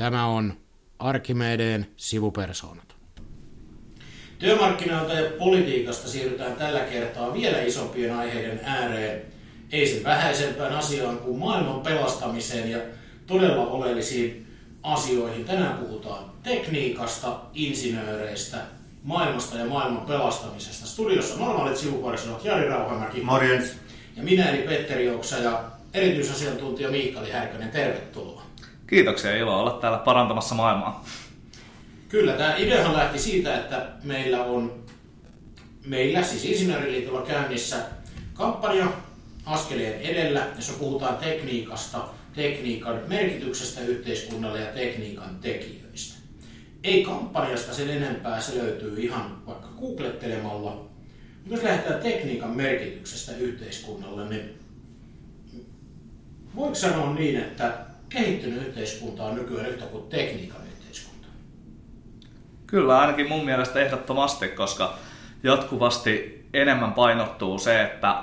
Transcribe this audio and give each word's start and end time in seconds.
Tämä 0.00 0.26
on 0.26 0.54
Arkimedeen 0.98 1.86
sivupersoonat. 1.96 2.94
Työmarkkinoilta 4.38 5.12
ja 5.12 5.30
politiikasta 5.38 6.08
siirrytään 6.08 6.52
tällä 6.52 6.80
kertaa 6.80 7.32
vielä 7.32 7.60
isompien 7.60 8.14
aiheiden 8.14 8.60
ääreen. 8.64 9.22
Ei 9.72 9.86
sen 9.86 10.04
vähäisempään 10.04 10.72
asiaan 10.72 11.18
kuin 11.18 11.38
maailman 11.38 11.80
pelastamiseen 11.80 12.70
ja 12.70 12.78
todella 13.26 13.66
oleellisiin 13.66 14.46
asioihin. 14.82 15.44
Tänään 15.44 15.78
puhutaan 15.78 16.24
tekniikasta, 16.42 17.40
insinööreistä, 17.54 18.58
maailmasta 19.02 19.58
ja 19.58 19.66
maailman 19.66 20.06
pelastamisesta. 20.06 20.86
Studiossa 20.86 21.38
normaalit 21.38 21.76
sivupersonat 21.76 22.44
Jari 22.44 22.68
Rauhamäki. 22.68 23.20
Morjens. 23.20 23.72
Ja 24.16 24.22
minä 24.22 24.50
eli 24.50 24.62
Petteri 24.62 25.10
Oksa 25.10 25.38
ja 25.38 25.64
erityisasiantuntija 25.94 26.90
Miikkali 26.90 27.30
Härkönen. 27.30 27.70
Tervetuloa. 27.70 28.49
Kiitoksia, 28.90 29.36
ilo 29.36 29.60
olla 29.60 29.70
täällä 29.70 29.98
parantamassa 29.98 30.54
maailmaa. 30.54 31.04
Kyllä, 32.08 32.32
tämä 32.32 32.56
ideahan 32.56 32.96
lähti 32.96 33.18
siitä, 33.18 33.58
että 33.58 33.86
meillä 34.04 34.44
on, 34.44 34.84
meillä 35.86 36.22
siis 36.22 36.44
Insinööriliitolla 36.44 37.22
käynnissä 37.22 37.76
kampanja 38.34 38.86
askeleen 39.46 40.00
edellä, 40.00 40.46
jossa 40.56 40.72
puhutaan 40.72 41.16
tekniikasta, 41.16 42.08
tekniikan 42.34 43.00
merkityksestä 43.08 43.80
yhteiskunnalle 43.80 44.60
ja 44.60 44.72
tekniikan 44.72 45.38
tekijöistä. 45.40 46.18
Ei 46.84 47.04
kampanjasta 47.04 47.74
sen 47.74 47.90
enempää, 47.90 48.40
se 48.40 48.58
löytyy 48.58 49.00
ihan 49.00 49.46
vaikka 49.46 49.68
googlettelemalla. 49.80 50.84
Jos 51.46 51.62
lähdetään 51.62 52.00
tekniikan 52.00 52.50
merkityksestä 52.50 53.36
yhteiskunnalle, 53.36 54.28
niin 54.28 54.58
voiko 56.56 56.74
sanoa 56.74 57.14
niin, 57.14 57.36
että 57.36 57.89
kehittynyt 58.10 58.66
yhteiskunta 58.66 59.22
on 59.22 59.34
nykyään 59.34 59.66
yhtä 59.66 59.84
kuin 59.84 60.08
tekniikan 60.08 60.60
yhteiskunta? 60.72 61.28
Kyllä, 62.66 62.98
ainakin 62.98 63.28
mun 63.28 63.44
mielestä 63.44 63.80
ehdottomasti, 63.80 64.48
koska 64.48 64.94
jatkuvasti 65.42 66.44
enemmän 66.54 66.92
painottuu 66.92 67.58
se, 67.58 67.82
että, 67.82 68.14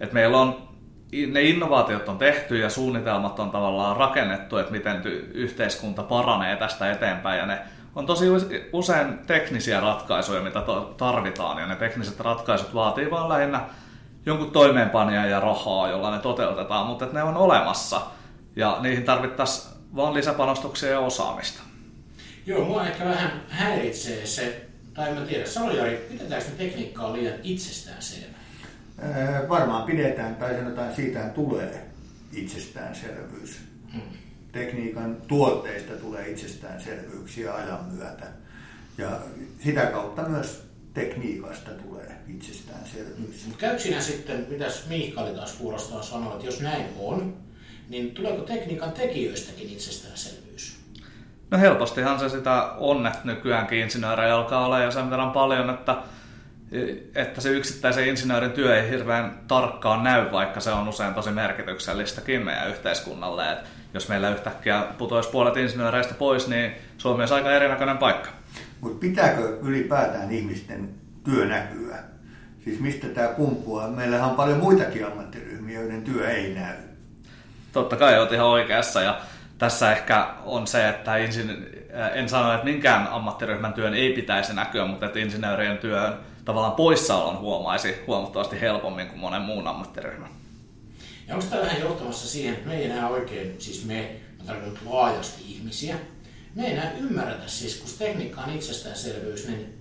että 0.00 0.14
meillä 0.14 0.38
on 0.38 0.70
ne 1.32 1.42
innovaatiot 1.42 2.08
on 2.08 2.18
tehty 2.18 2.58
ja 2.58 2.70
suunnitelmat 2.70 3.38
on 3.38 3.50
tavallaan 3.50 3.96
rakennettu, 3.96 4.56
että 4.56 4.72
miten 4.72 5.02
yhteiskunta 5.34 6.02
paranee 6.02 6.56
tästä 6.56 6.90
eteenpäin. 6.90 7.38
Ja 7.38 7.46
ne 7.46 7.58
on 7.94 8.06
tosi 8.06 8.26
usein 8.72 9.18
teknisiä 9.26 9.80
ratkaisuja, 9.80 10.42
mitä 10.42 10.62
tarvitaan. 10.96 11.58
Ja 11.58 11.66
ne 11.66 11.76
tekniset 11.76 12.20
ratkaisut 12.20 12.74
vaatii 12.74 13.10
vaan 13.10 13.28
lähinnä 13.28 13.60
jonkun 14.26 14.50
toimeenpanijan 14.50 15.30
ja 15.30 15.40
rahaa, 15.40 15.88
jolla 15.88 16.10
ne 16.10 16.18
toteutetaan, 16.18 16.86
mutta 16.86 17.06
ne 17.12 17.22
on 17.22 17.36
olemassa 17.36 18.00
ja 18.56 18.78
niihin 18.82 19.04
tarvittaisiin 19.04 19.74
vaan 19.96 20.14
lisäpanostuksia 20.14 20.88
ja 20.88 21.00
osaamista. 21.00 21.62
Joo, 22.46 22.64
mua 22.64 22.86
ehkä 22.86 23.04
vähän 23.04 23.42
häiritsee 23.48 24.26
se, 24.26 24.66
tai 24.94 25.08
en 25.08 25.14
mä 25.14 25.20
tiedä, 25.20 25.46
sano 25.46 25.72
Jari, 25.72 26.06
pidetäänkö 26.10 26.48
me 26.50 26.56
tekniikkaa 26.56 27.12
liian 27.12 27.34
itsestäänselvää? 27.42 28.40
Öö, 29.04 29.48
varmaan 29.48 29.82
pidetään, 29.82 30.34
tai 30.34 30.54
sanotaan 30.54 30.94
siitä 30.94 31.20
tulee 31.20 31.86
itsestäänselvyys. 32.32 33.60
Hmm. 33.92 34.02
Tekniikan 34.52 35.16
tuotteista 35.28 35.92
tulee 35.92 36.30
itsestäänselvyyksiä 36.30 37.54
ajan 37.54 37.84
myötä. 37.84 38.26
Ja 38.98 39.20
sitä 39.64 39.86
kautta 39.86 40.22
myös 40.22 40.62
tekniikasta 40.94 41.70
tulee 41.70 42.16
itsestäänselvyys. 42.28 43.44
Mutta 43.46 43.60
käykö 43.60 43.78
siinä 43.78 44.00
sitten, 44.00 44.46
mitäs 44.48 44.86
Miikkali 44.88 45.34
taas 45.34 45.52
kuulostaa 45.52 46.02
sanoa, 46.02 46.34
että 46.34 46.46
jos 46.46 46.60
näin 46.60 46.86
on, 46.98 47.36
niin 47.90 48.10
tuleeko 48.10 48.42
tekniikan 48.42 48.92
tekijöistäkin 48.92 49.70
itsestäänselvyys? 49.70 50.80
No 51.50 51.58
helpostihan 51.58 52.20
se 52.20 52.28
sitä 52.28 52.62
on, 52.62 53.06
että 53.06 53.20
nykyäänkin 53.24 53.78
insinöörejä 53.78 54.36
alkaa 54.36 54.66
olla 54.66 54.82
jo 54.82 54.90
sen 54.90 55.10
verran 55.10 55.30
paljon, 55.30 55.70
että, 55.70 55.96
että 57.14 57.40
se 57.40 57.48
yksittäisen 57.48 58.08
insinöörin 58.08 58.52
työ 58.52 58.82
ei 58.82 58.90
hirveän 58.90 59.40
tarkkaan 59.48 60.04
näy, 60.04 60.32
vaikka 60.32 60.60
se 60.60 60.70
on 60.70 60.88
usein 60.88 61.14
tosi 61.14 61.30
merkityksellistäkin 61.30 62.44
meidän 62.44 62.68
yhteiskunnalle. 62.68 63.52
Et 63.52 63.58
jos 63.94 64.08
meillä 64.08 64.30
yhtäkkiä 64.30 64.84
putoisi 64.98 65.30
puolet 65.30 65.56
insinööreistä 65.56 66.14
pois, 66.14 66.48
niin 66.48 66.72
Suomi 66.98 67.22
olisi 67.22 67.34
aika 67.34 67.52
erinäköinen 67.52 67.98
paikka. 67.98 68.30
Mutta 68.80 68.98
pitääkö 69.00 69.58
ylipäätään 69.62 70.30
ihmisten 70.30 70.88
työ 71.24 71.46
näkyä? 71.46 71.98
Siis 72.64 72.80
mistä 72.80 73.06
tämä 73.08 73.28
kumpuaa? 73.28 73.88
Meillähän 73.88 74.30
on 74.30 74.36
paljon 74.36 74.58
muitakin 74.58 75.06
ammattiryhmiä, 75.06 75.80
joiden 75.80 76.02
työ 76.02 76.30
ei 76.30 76.54
näy. 76.54 76.89
Totta 77.72 77.96
kai 77.96 78.18
olet 78.18 78.32
ihan 78.32 78.46
oikeassa 78.46 79.02
ja 79.02 79.20
tässä 79.58 79.92
ehkä 79.92 80.28
on 80.44 80.66
se, 80.66 80.88
että 80.88 81.16
en 82.14 82.28
sano, 82.28 82.52
että 82.52 82.64
minkään 82.64 83.08
ammattiryhmän 83.08 83.72
työn 83.72 83.94
ei 83.94 84.12
pitäisi 84.12 84.54
näkyä, 84.54 84.86
mutta 84.86 85.06
että 85.06 85.18
insinöörien 85.18 85.78
työn 85.78 86.14
tavallaan 86.44 86.72
poissaolon 86.72 87.38
huomaisi 87.38 87.94
huomattavasti 88.06 88.60
helpommin 88.60 89.06
kuin 89.06 89.20
monen 89.20 89.42
muun 89.42 89.68
ammattiryhmän. 89.68 90.30
Ja 91.28 91.34
onko 91.34 91.46
tämä 91.50 91.62
vähän 91.62 91.80
johtamassa 91.80 92.28
siihen, 92.28 92.54
että 92.54 92.68
me 92.68 92.76
ei 92.76 92.84
enää 92.84 93.08
oikein, 93.08 93.56
siis 93.58 93.84
me, 93.84 94.10
mä 94.38 94.44
tarkoitan 94.44 94.82
laajasti 94.84 95.42
ihmisiä, 95.48 95.96
me 96.54 96.66
ei 96.66 96.72
enää 96.72 96.92
ymmärretä 96.92 97.48
siis, 97.48 97.76
kun 97.76 97.90
tekniikka 97.98 98.40
on 98.40 98.54
itsestäänselvyys, 98.54 99.48
niin 99.48 99.78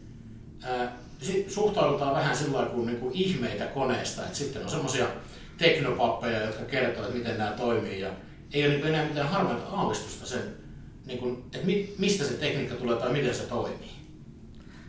ää, 0.63 0.91
suhtaudutaan 1.47 2.15
vähän 2.15 2.37
sillä 2.37 2.65
kuin, 2.65 2.87
niin 2.87 2.99
kuin 2.99 3.13
ihmeitä 3.13 3.65
koneesta, 3.65 4.21
että 4.21 4.37
sitten 4.37 4.63
on 4.63 4.69
semmoisia 4.69 5.05
teknopappeja, 5.59 6.45
jotka 6.45 6.65
kertovat, 6.65 7.07
että 7.07 7.17
miten 7.17 7.37
nämä 7.37 7.51
toimii 7.51 8.01
ja 8.01 8.09
ei 8.53 8.65
ole 8.65 8.73
niin 8.73 8.87
enää 8.87 9.05
mitään 9.05 9.29
harmaita 9.29 9.69
aavistusta 9.71 10.25
sen, 10.25 10.41
niin 11.05 11.19
kuin, 11.19 11.43
että 11.45 11.67
mi, 11.67 11.93
mistä 11.97 12.23
se 12.23 12.33
tekniikka 12.33 12.75
tulee 12.75 12.95
tai 12.95 13.11
miten 13.11 13.35
se 13.35 13.43
toimii. 13.43 13.91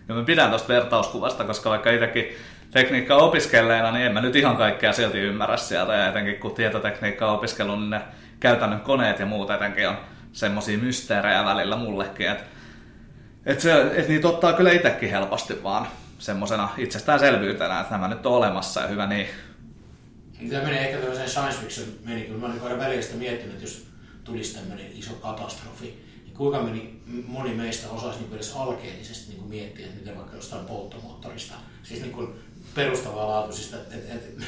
Ja 0.09 0.15
mä 0.15 0.23
pidän 0.23 0.49
tuosta 0.49 0.69
vertauskuvasta, 0.69 1.45
koska 1.45 1.71
vaikka 1.71 1.91
itsekin 1.91 2.29
tekniikkaa 2.71 3.19
opiskelleena, 3.19 3.93
niin 3.93 4.07
en 4.07 4.13
mä 4.13 4.21
nyt 4.21 4.37
ihan 4.37 4.57
kaikkea 4.57 4.93
silti 4.93 5.19
ymmärrä 5.19 5.57
sieltä. 5.57 5.93
Ja 5.93 6.09
etenkin 6.09 6.37
kun 6.37 6.55
tietotekniikkaa 6.55 7.33
opiskellut, 7.33 7.79
niin 7.79 7.91
ne 7.91 8.01
käytännön 8.41 8.81
koneet 8.81 9.19
ja 9.19 9.27
muut 9.27 9.51
etenkin 9.51 9.89
on 9.89 9.97
semmoisia 10.33 10.79
mysteerejä 10.79 11.45
välillä 11.45 11.77
mullekin. 11.77 12.31
Että 12.31 12.45
et 13.47 13.61
se, 13.61 13.91
et 13.95 14.09
niitä 14.09 14.29
ottaa 14.29 14.53
kyllä 14.53 14.73
itsekin 14.73 15.11
helposti 15.11 15.63
vaan 15.63 15.87
semmoisena 16.19 16.69
itsestäänselvyytenä, 16.79 17.81
että 17.81 17.95
nämä 17.95 18.09
nyt 18.09 18.27
on 18.27 18.33
olemassa 18.33 18.81
ja 18.81 18.87
hyvä 18.87 19.07
niin. 19.07 19.27
Tämä 20.49 20.63
menee 20.63 20.89
ehkä 20.89 20.99
tämmöiseen 20.99 21.31
science 21.31 21.59
fiction 21.61 21.89
meni, 22.05 22.29
Mä 22.29 22.47
olen 22.47 22.63
aina 22.63 22.79
välistä 22.79 23.17
miettinyt, 23.17 23.53
että 23.53 23.65
jos 23.65 23.87
tulisi 24.25 24.55
tämmöinen 24.55 24.93
iso 24.95 25.13
katastrofi, 25.13 26.05
niin 26.25 26.35
kuinka 26.35 26.63
meni, 26.63 27.01
moni 27.27 27.55
meistä 27.55 27.91
osaisi 27.91 28.21
niin 28.21 28.35
edes 28.35 28.53
alkeellisesti 28.57 29.33
niin 29.33 29.49
miettiä, 29.49 29.87
että 29.87 29.99
miten 29.99 30.17
vaikka 30.17 30.37
jostain 30.37 30.67
polttomoottorista, 30.67 31.55
siis 31.83 32.01
niin 32.01 32.13
kuin 32.13 32.29
perustavaa 32.75 33.29
laatuisista, 33.29 33.77
että, 33.77 33.95
että, 33.95 34.15
että 34.15 34.45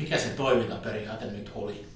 mikä 0.00 0.18
sen 0.18 0.36
toimintaperiaate 0.36 1.26
nyt 1.26 1.50
oli. 1.54 1.86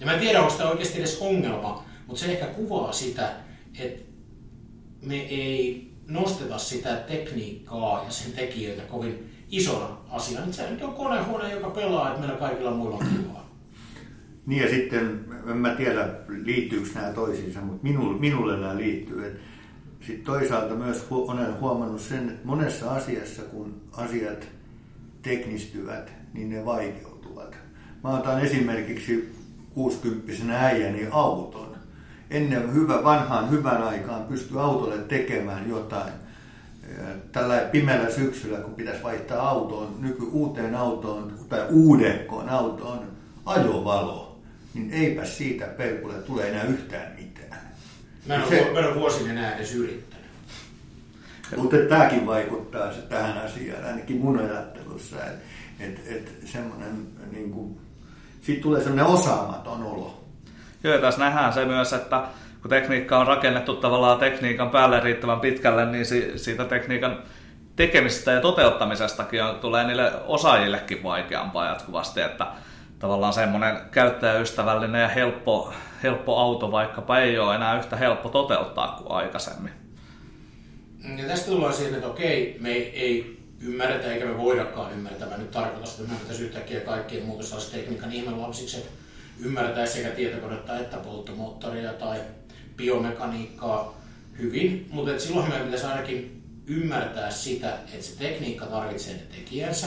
Ja 0.00 0.06
mä 0.06 0.12
en 0.12 0.20
tiedä, 0.20 0.40
onko 0.40 0.54
tämä 0.54 0.70
oikeasti 0.70 0.98
edes 0.98 1.18
ongelma, 1.20 1.84
mutta 2.06 2.20
se 2.20 2.32
ehkä 2.32 2.46
kuvaa 2.46 2.92
sitä, 2.92 3.32
että 3.78 4.02
me 5.02 5.20
ei 5.20 5.90
nosteta 6.06 6.58
sitä 6.58 6.96
tekniikkaa 6.96 8.04
ja 8.04 8.10
sen 8.10 8.32
tekijöitä 8.32 8.82
kovin 8.82 9.31
isona 9.52 9.96
asiana. 10.10 10.52
Se 10.52 10.70
nyt 10.70 10.82
on 10.82 10.94
konehuone, 10.94 11.54
joka 11.54 11.70
pelaa, 11.70 12.08
että 12.08 12.20
meillä 12.20 12.36
kaikilla 12.36 12.70
muilla 12.70 12.96
on 12.96 13.06
kivaa. 13.06 13.50
Niin 14.46 14.62
ja 14.62 14.70
sitten, 14.70 15.24
en 15.50 15.56
mä 15.56 15.74
tiedä 15.74 16.08
liittyykö 16.28 16.88
nämä 16.94 17.12
toisiinsa, 17.12 17.60
mutta 17.60 17.82
minulle, 17.82 18.20
minulle 18.20 18.56
nämä 18.56 18.76
liittyy. 18.76 19.40
Sitten 20.00 20.24
toisaalta 20.24 20.74
myös 20.74 21.06
olen 21.10 21.60
huomannut 21.60 22.00
sen, 22.00 22.28
että 22.28 22.46
monessa 22.46 22.90
asiassa, 22.94 23.42
kun 23.42 23.80
asiat 23.92 24.48
teknistyvät, 25.22 26.12
niin 26.34 26.50
ne 26.50 26.64
vaikeutuvat. 26.64 27.56
Mä 28.04 28.10
otan 28.10 28.40
esimerkiksi 28.40 29.32
60 29.74 30.60
äijäni 30.60 31.06
auton. 31.10 31.76
Ennen 32.30 32.74
hyvä, 32.74 33.04
vanhaan 33.04 33.50
hyvän 33.50 33.82
aikaan 33.82 34.24
pystyi 34.24 34.58
autolle 34.58 34.98
tekemään 34.98 35.68
jotain 35.68 36.12
tällä 37.32 37.58
pimeällä 37.58 38.10
syksyllä, 38.10 38.58
kun 38.58 38.74
pitäisi 38.74 39.02
vaihtaa 39.02 39.48
autoon, 39.48 39.96
nyky 39.98 40.22
uuteen 40.22 40.74
autoon 40.74 41.32
tai 41.48 41.66
uudekkoon 41.70 42.48
autoon 42.48 43.08
ajovalo, 43.46 44.38
niin 44.74 44.90
eipä 44.90 45.24
siitä 45.24 45.66
pelkulle 45.66 46.14
tule 46.14 46.48
enää 46.48 46.64
yhtään 46.64 47.12
mitään. 47.18 47.60
Mä 48.26 48.34
en, 48.34 48.48
se, 48.48 48.72
vuosin 48.94 49.30
enää 49.30 49.56
edes 49.56 49.74
yrittänyt. 49.74 50.26
Mutta 51.56 51.76
tämäkin 51.88 52.26
vaikuttaa 52.26 52.92
se 52.92 53.00
tähän 53.00 53.38
asiaan, 53.38 53.84
ainakin 53.84 54.16
mun 54.16 54.38
ajattelussa, 54.38 55.16
että 55.26 55.42
et, 55.80 56.00
et 56.06 56.32
semmoinen, 56.44 57.06
niin 57.32 57.50
kuin, 57.50 57.80
siitä 58.42 58.62
tulee 58.62 58.80
semmoinen 58.80 59.06
osaamaton 59.06 59.82
olo. 59.82 60.24
Joo, 60.84 60.98
tässä 60.98 61.20
nähdään 61.20 61.52
se 61.52 61.64
myös, 61.64 61.92
että 61.92 62.22
kun 62.62 62.70
tekniikka 62.70 63.18
on 63.18 63.26
rakennettu 63.26 63.76
tavallaan 63.76 64.18
tekniikan 64.18 64.70
päälle 64.70 65.00
riittävän 65.00 65.40
pitkälle, 65.40 65.86
niin 65.86 66.06
siitä 66.36 66.64
tekniikan 66.64 67.22
tekemisestä 67.76 68.32
ja 68.32 68.40
toteuttamisestakin 68.40 69.44
on, 69.44 69.60
tulee 69.60 69.84
niille 69.84 70.12
osaajillekin 70.26 71.02
vaikeampaa 71.02 71.66
jatkuvasti, 71.66 72.20
että 72.20 72.46
tavallaan 72.98 73.32
semmoinen 73.32 73.78
käyttäjäystävällinen 73.90 75.02
ja 75.02 75.08
helppo, 75.08 75.72
helppo 76.02 76.38
auto 76.38 76.72
vaikkapa 76.72 77.18
ei 77.18 77.38
ole 77.38 77.54
enää 77.54 77.78
yhtä 77.78 77.96
helppo 77.96 78.28
toteuttaa 78.28 78.96
kuin 78.98 79.12
aikaisemmin. 79.12 79.72
Ja 81.16 81.24
tästä 81.24 81.50
tullaan 81.50 81.72
siihen, 81.72 81.94
että 81.94 82.08
okei, 82.08 82.56
me 82.60 82.68
ei, 82.68 83.00
ei 83.00 83.42
ymmärretä 83.60 84.12
eikä 84.12 84.24
me 84.24 84.38
voidakaan 84.38 84.92
ymmärtää. 84.92 85.28
Mä 85.28 85.36
nyt 85.36 85.50
tarkoitan 85.50 85.88
että 86.00 86.32
me 86.32 86.38
yhtäkkiä 86.40 86.80
kaikkien 86.80 87.24
muutostekniikan 87.24 88.12
ihmelapsiksi, 88.12 88.76
että 88.76 88.90
ymmärtää 89.44 89.86
sekä 89.86 90.08
tietokonetta 90.08 90.78
että 90.78 90.96
polttomoottoria 90.96 91.92
tai 91.92 92.20
biomekaniikkaa 92.82 94.00
hyvin, 94.38 94.86
mutta 94.90 95.18
silloin 95.18 95.48
meidän 95.48 95.66
pitäisi 95.66 95.86
ainakin 95.86 96.42
ymmärtää 96.66 97.30
sitä, 97.30 97.78
että 97.92 98.06
se 98.06 98.18
tekniikka 98.18 98.66
tarvitsee 98.66 99.14
ne 99.14 99.22
tekijänsä. 99.36 99.86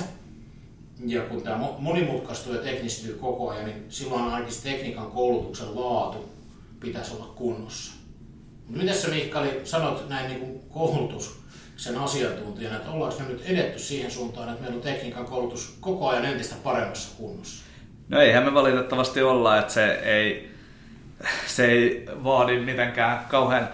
Ja 1.06 1.22
kun 1.22 1.42
tämä 1.42 1.70
monimutkaistuu 1.80 2.54
ja 2.54 2.62
teknistyy 2.62 3.14
koko 3.14 3.50
ajan, 3.50 3.66
niin 3.66 3.86
silloin 3.90 4.24
ainakin 4.24 4.54
se 4.54 4.64
tekniikan 4.64 5.12
koulutuksen 5.12 5.76
laatu 5.76 6.30
pitäisi 6.80 7.16
olla 7.16 7.34
kunnossa. 7.36 7.94
Mitä 8.70 8.94
sä 8.94 9.08
Mikkali 9.08 9.62
sanot 9.64 10.10
näin 10.10 10.28
niin 10.28 10.40
kuin 10.40 10.60
koulutus 10.70 11.40
sen 11.78 11.98
asiantuntijana, 11.98 12.76
että 12.76 12.92
ollaanko 12.92 13.20
me 13.20 13.28
nyt 13.30 13.46
edetty 13.46 13.80
siihen 13.80 14.12
suuntaan, 14.12 14.50
että 14.50 14.62
meillä 14.62 14.76
on 14.76 14.82
tekniikan 14.82 15.26
koulutus 15.26 15.78
koko 15.80 16.08
ajan 16.08 16.26
entistä 16.26 16.56
paremmassa 16.64 17.18
kunnossa? 17.18 17.66
No 18.10 18.22
eihän 18.22 18.44
me 18.44 18.54
valitettavasti 18.54 19.22
olla, 19.22 19.60
että 19.60 19.74
se 19.74 19.92
ei, 19.92 20.55
se 21.46 21.66
ei 21.66 22.06
vaadi 22.24 22.60
mitenkään 22.60 23.26
kauhean 23.30 23.70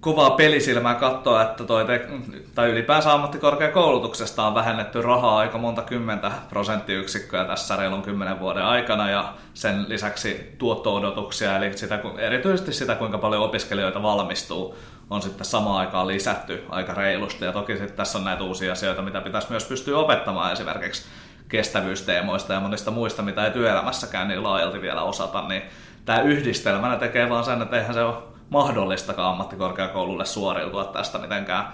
kovaa 0.00 0.30
pelisilmää 0.30 0.94
katsoa, 0.94 1.42
että 1.42 1.64
toi 1.64 1.84
te, 1.84 2.08
tai 2.54 2.70
ylipäänsä 2.70 3.12
ammattikorkeakoulutuksesta 3.12 4.46
on 4.46 4.54
vähennetty 4.54 5.02
rahaa 5.02 5.38
aika 5.38 5.58
monta 5.58 5.82
kymmentä 5.82 6.30
prosenttiyksikköä 6.48 7.44
tässä 7.44 7.76
reilun 7.76 8.02
kymmenen 8.02 8.40
vuoden 8.40 8.64
aikana 8.64 9.10
ja 9.10 9.34
sen 9.54 9.84
lisäksi 9.88 10.54
tuotto-odotuksia, 10.58 11.56
eli 11.56 11.78
sitä, 11.78 12.00
erityisesti 12.18 12.72
sitä, 12.72 12.94
kuinka 12.94 13.18
paljon 13.18 13.42
opiskelijoita 13.42 14.02
valmistuu, 14.02 14.78
on 15.10 15.22
sitten 15.22 15.46
samaan 15.46 15.80
aikaan 15.80 16.06
lisätty 16.06 16.64
aika 16.68 16.94
reilusti. 16.94 17.44
Ja 17.44 17.52
toki 17.52 17.72
sitten 17.72 17.96
tässä 17.96 18.18
on 18.18 18.24
näitä 18.24 18.44
uusia 18.44 18.72
asioita, 18.72 19.02
mitä 19.02 19.20
pitäisi 19.20 19.50
myös 19.50 19.64
pystyä 19.64 19.98
opettamaan 19.98 20.52
esimerkiksi 20.52 21.04
kestävyysteemoista 21.48 22.52
ja 22.52 22.60
monista 22.60 22.90
muista, 22.90 23.22
mitä 23.22 23.44
ei 23.44 23.50
työelämässäkään 23.50 24.28
niin 24.28 24.42
laajalti 24.42 24.80
vielä 24.80 25.02
osata, 25.02 25.48
niin 25.48 25.62
tämä 26.06 26.20
yhdistelmänä 26.20 26.96
tekee 26.96 27.28
vaan 27.28 27.44
sen, 27.44 27.62
että 27.62 27.76
eihän 27.76 27.94
se 27.94 28.02
ole 28.02 28.22
mahdollistakaan 28.50 29.30
ammattikorkeakoululle 29.32 30.24
suoriutua 30.24 30.84
tästä 30.84 31.18
mitenkään 31.18 31.72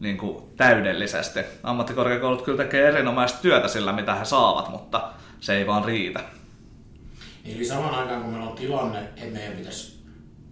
niin 0.00 0.18
kuin 0.18 0.44
täydellisesti. 0.56 1.40
Ammattikorkeakoulut 1.62 2.42
kyllä 2.42 2.58
tekee 2.64 2.88
erinomaista 2.88 3.42
työtä 3.42 3.68
sillä, 3.68 3.92
mitä 3.92 4.14
he 4.14 4.24
saavat, 4.24 4.68
mutta 4.68 5.12
se 5.40 5.56
ei 5.56 5.66
vaan 5.66 5.84
riitä. 5.84 6.20
Eli 7.44 7.64
samaan 7.64 7.94
aikaan, 7.94 8.22
kun 8.22 8.30
meillä 8.30 8.50
on 8.50 8.56
tilanne, 8.56 8.98
että 8.98 9.38
meidän 9.38 9.56
pitäisi 9.56 10.02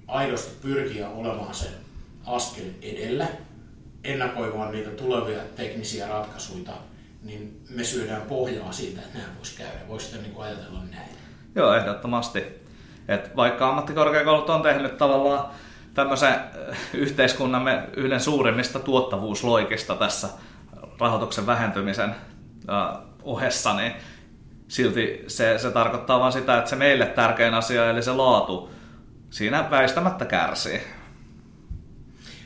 aidosti 0.08 0.52
pyrkiä 0.62 1.08
olemaan 1.08 1.54
se 1.54 1.68
askel 2.26 2.64
edellä, 2.82 3.26
ennakoimaan 4.04 4.72
niitä 4.72 4.90
tulevia 4.90 5.40
teknisiä 5.56 6.08
ratkaisuja, 6.08 6.72
niin 7.22 7.60
me 7.70 7.84
syödään 7.84 8.22
pohjaa 8.22 8.72
siitä, 8.72 9.00
että 9.00 9.18
nämä 9.18 9.30
voisi 9.36 9.56
käydä. 9.56 9.88
Voisi 9.88 10.06
sitä 10.06 10.22
niin 10.22 10.34
ajatella 10.38 10.80
näin. 10.90 11.08
Joo, 11.54 11.74
ehdottomasti. 11.74 12.63
Et 13.08 13.36
vaikka 13.36 13.68
ammattikorkeakoulut 13.68 14.50
on 14.50 14.62
tehnyt 14.62 14.98
tavallaan 14.98 15.50
tämmöisen 15.94 16.32
äh, 16.32 16.78
yhteiskunnamme 16.94 17.88
yhden 17.96 18.20
suurimmista 18.20 18.78
tuottavuusloikista 18.78 19.94
tässä 19.94 20.28
rahoituksen 21.00 21.46
vähentymisen 21.46 22.14
äh, 22.70 22.98
ohessa, 23.22 23.74
niin 23.74 23.92
silti 24.68 25.24
se, 25.26 25.58
se 25.58 25.70
tarkoittaa 25.70 26.20
vain 26.20 26.32
sitä, 26.32 26.58
että 26.58 26.70
se 26.70 26.76
meille 26.76 27.06
tärkein 27.06 27.54
asia, 27.54 27.90
eli 27.90 28.02
se 28.02 28.12
laatu, 28.12 28.70
siinä 29.30 29.70
väistämättä 29.70 30.24
kärsii. 30.24 30.80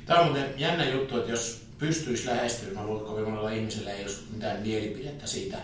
Tämä 0.06 0.20
on 0.20 0.26
muuten 0.26 0.54
jännä 0.56 0.84
juttu, 0.84 1.18
että 1.18 1.30
jos 1.30 1.68
pystyisi 1.78 2.28
lähestymään, 2.28 2.86
luulen, 2.86 3.06
kovin 3.06 3.28
monella 3.30 3.50
ihmisellä 3.50 3.90
ei 3.90 4.04
ole 4.04 4.12
mitään 4.32 4.60
mielipidettä 4.62 5.26
siitä 5.26 5.58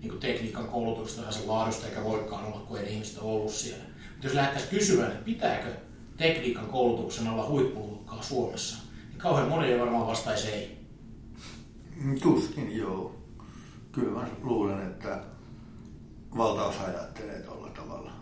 niin 0.00 0.20
tekniikan 0.20 0.68
koulutuksesta 0.68 1.26
ja 1.26 1.32
sen 1.32 1.48
laadusta, 1.48 1.86
eikä 1.86 2.04
voikaan 2.04 2.44
olla, 2.44 2.64
kun 2.66 2.78
ei 2.78 2.92
ihmiset 2.92 3.18
ole 3.18 3.32
ollut 3.32 3.52
siellä 3.52 3.84
jos 4.22 4.34
lähdettäisiin 4.34 4.78
kysymään, 4.78 5.12
että 5.12 5.24
pitääkö 5.24 5.68
tekniikan 6.16 6.66
koulutuksen 6.66 7.28
olla 7.28 7.48
huippuluokkaa 7.48 8.22
Suomessa, 8.22 8.76
niin 9.08 9.18
kauhean 9.18 9.48
moni 9.48 9.66
ei 9.66 9.80
varmaan 9.80 10.06
vastaisi 10.06 10.48
ei. 10.48 10.78
Tuskin, 12.22 12.76
joo. 12.76 13.14
Kyllä 13.92 14.12
mä 14.12 14.26
luulen, 14.42 14.82
että 14.82 15.22
valtaosa 16.36 16.84
ajattelee 16.84 17.40
tuolla 17.40 17.68
tavalla. 17.68 18.12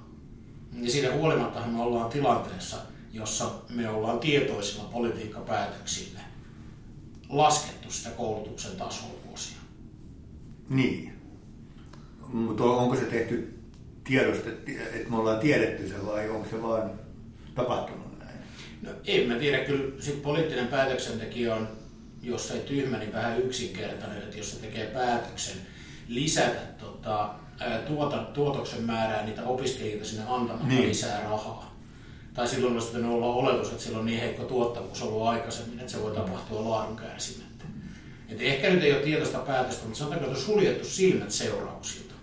Ja 0.72 0.90
siitä 0.90 1.14
huolimatta 1.14 1.66
me 1.66 1.82
ollaan 1.82 2.10
tilanteessa, 2.10 2.76
jossa 3.12 3.50
me 3.68 3.88
ollaan 3.88 4.18
tietoisilla 4.18 4.84
politiikkapäätöksillä 4.84 6.20
laskettu 7.28 7.90
sitä 7.90 8.10
koulutuksen 8.10 8.76
tasoa 8.76 9.10
vuosia. 9.26 9.56
Niin. 10.68 11.20
Mutta 12.32 12.64
onko 12.64 12.96
se 12.96 13.04
tehty 13.04 13.59
tiedostettu, 14.10 14.70
että 14.94 15.10
me 15.10 15.16
ollaan 15.16 15.38
tiedetty 15.38 15.88
se 15.88 16.06
vai 16.06 16.28
onko 16.28 16.48
se 16.50 16.62
vaan 16.62 16.90
tapahtunut 17.54 18.18
näin? 18.18 18.38
No 18.82 18.90
en 19.06 19.28
mä 19.28 19.34
tiedä, 19.34 19.64
kyllä 19.64 20.02
sit 20.02 20.22
poliittinen 20.22 20.66
päätöksentekijä 20.66 21.54
on, 21.54 21.68
jos 22.22 22.50
ei 22.50 22.60
tyhmä, 22.60 22.98
niin 22.98 23.12
vähän 23.12 23.42
yksinkertainen, 23.42 24.18
että 24.18 24.36
jos 24.36 24.50
se 24.50 24.60
tekee 24.60 24.86
päätöksen 24.86 25.56
lisätä 26.08 26.60
tota, 26.78 27.30
tuota, 27.86 28.16
tuotoksen 28.16 28.82
määrää 28.82 29.24
niitä 29.24 29.42
opiskelijoita 29.42 30.04
sinne 30.04 30.24
antamaan 30.28 30.68
niin. 30.68 30.88
lisää 30.88 31.22
rahaa. 31.22 31.76
Tai 32.34 32.48
silloin 32.48 32.74
olisi 32.74 32.88
pitänyt 32.88 33.10
olla 33.10 33.26
oletus, 33.26 33.70
että 33.70 33.82
sillä 33.82 33.98
on 33.98 34.06
niin 34.06 34.20
heikko 34.20 34.44
tuottavuus 34.44 35.02
ollut 35.02 35.26
aikaisemmin, 35.26 35.80
että 35.80 35.92
se 35.92 36.02
voi 36.02 36.14
tapahtua 36.14 36.70
laadun 36.70 36.96
kärsimättä. 36.96 37.64
Et 38.28 38.42
ehkä 38.42 38.70
nyt 38.70 38.82
ei 38.82 38.92
ole 38.92 39.02
tietoista 39.02 39.38
päätöstä, 39.38 39.84
mutta 39.84 39.98
sanotaanko, 39.98 40.26
että 40.26 40.38
on 40.38 40.46
suljettu 40.46 40.84
silmät 40.84 41.30
seurauksilta. 41.30 42.14